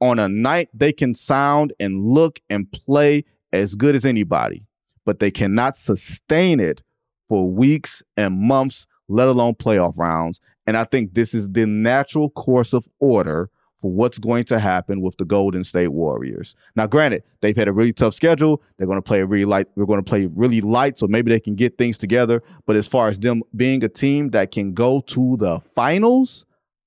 [0.00, 4.64] On a night, they can sound and look and play as good as anybody,
[5.04, 6.82] but they cannot sustain it
[7.28, 10.40] for weeks and months, let alone playoff rounds.
[10.66, 13.48] And I think this is the natural course of order
[13.82, 16.54] for what's going to happen with the Golden State Warriors.
[16.76, 18.62] Now, granted, they've had a really tough schedule.
[18.78, 19.66] They're going to play a really light.
[19.76, 22.42] We're going to play really light, so maybe they can get things together.
[22.64, 26.46] But as far as them being a team that can go to the finals,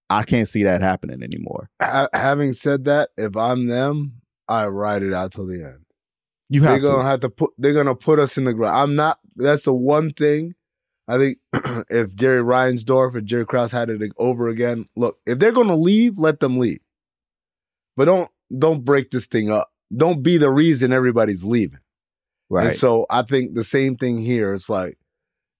[0.10, 1.70] I can't see that happening anymore.
[1.82, 5.80] Ha- having said that, if I'm them, I ride it out till the end.
[6.48, 7.04] You They're have gonna to.
[7.10, 7.52] have to put.
[7.58, 8.78] They're gonna put us in the ground.
[8.78, 9.20] I'm not.
[9.36, 10.54] That's the one thing.
[11.08, 11.39] I think
[11.89, 16.20] if Jerry Reinsdorf and Jerry Krause had it over again, look, if they're gonna leave,
[16.20, 16.80] let them leave.
[17.96, 19.72] But don't don't break this thing up.
[19.96, 21.80] Don't be the reason everybody's leaving.
[22.50, 22.68] Right.
[22.68, 24.54] And so I think the same thing here.
[24.54, 24.98] It's like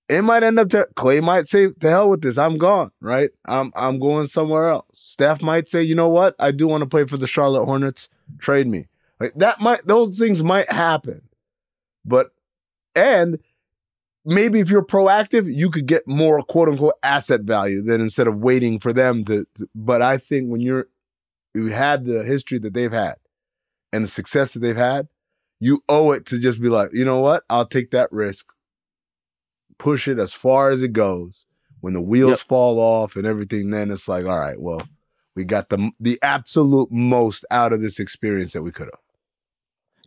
[0.08, 3.32] it might end up to Klay might say, "To hell with this, I'm gone." Right?
[3.46, 4.86] I'm I'm going somewhere else.
[4.94, 6.36] Steph might say, "You know what?
[6.40, 8.10] I do want to play for the Charlotte Hornets.
[8.38, 8.88] Trade me."
[9.20, 11.22] Like that might those things might happen,
[12.04, 12.32] but
[12.96, 13.40] and
[14.26, 18.38] maybe if you're proactive, you could get more quote unquote asset value than instead of
[18.38, 19.46] waiting for them to.
[19.56, 20.88] to- but I think when you're
[21.56, 23.16] you had the history that they've had
[23.94, 25.08] and the success that they've had,
[25.60, 27.44] you owe it to just be like, you know what?
[27.50, 28.54] I'll take that risk,
[29.80, 31.46] push it as far as it goes.
[31.82, 32.40] When the wheels Yep.
[32.42, 34.82] fall off and everything, then it's like, all right, well,
[35.36, 39.00] we got the the absolute most out of this experience that we could have.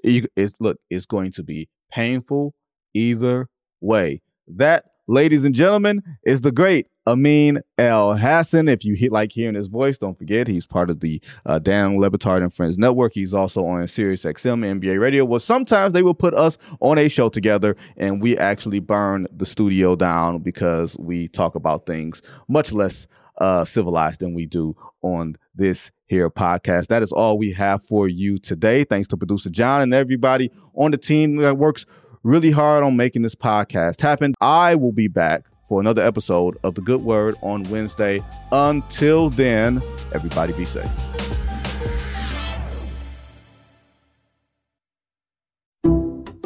[0.02, 2.54] You, it's look, it's going to be painful
[2.94, 3.48] either
[3.80, 4.22] way.
[4.48, 8.70] That, ladies and gentlemen, is the great Amin Elhassan.
[8.70, 11.98] If you hit like hearing his voice, don't forget he's part of the uh, Dan
[11.98, 13.14] Le Batard and Friends Network.
[13.14, 15.24] He's also on Sirius XM NBA Radio.
[15.24, 19.46] Well, sometimes they will put us on a show together, and we actually burn the
[19.46, 23.06] studio down because we talk about things much less
[23.38, 26.88] uh, civilized than we do on this here podcast.
[26.88, 28.84] That is all we have for you today.
[28.84, 31.86] Thanks to producer John and everybody on the team that works
[32.22, 34.34] really hard on making this podcast happen.
[34.40, 38.22] I will be back for another episode of The Good Word on Wednesday.
[38.52, 39.82] Until then,
[40.14, 40.90] everybody be safe.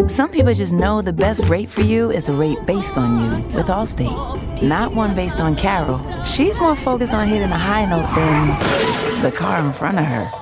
[0.09, 3.57] Some people just know the best rate for you is a rate based on you
[3.57, 6.01] with Allstate, not one based on Carol.
[6.25, 10.42] She's more focused on hitting a high note than the car in front of her.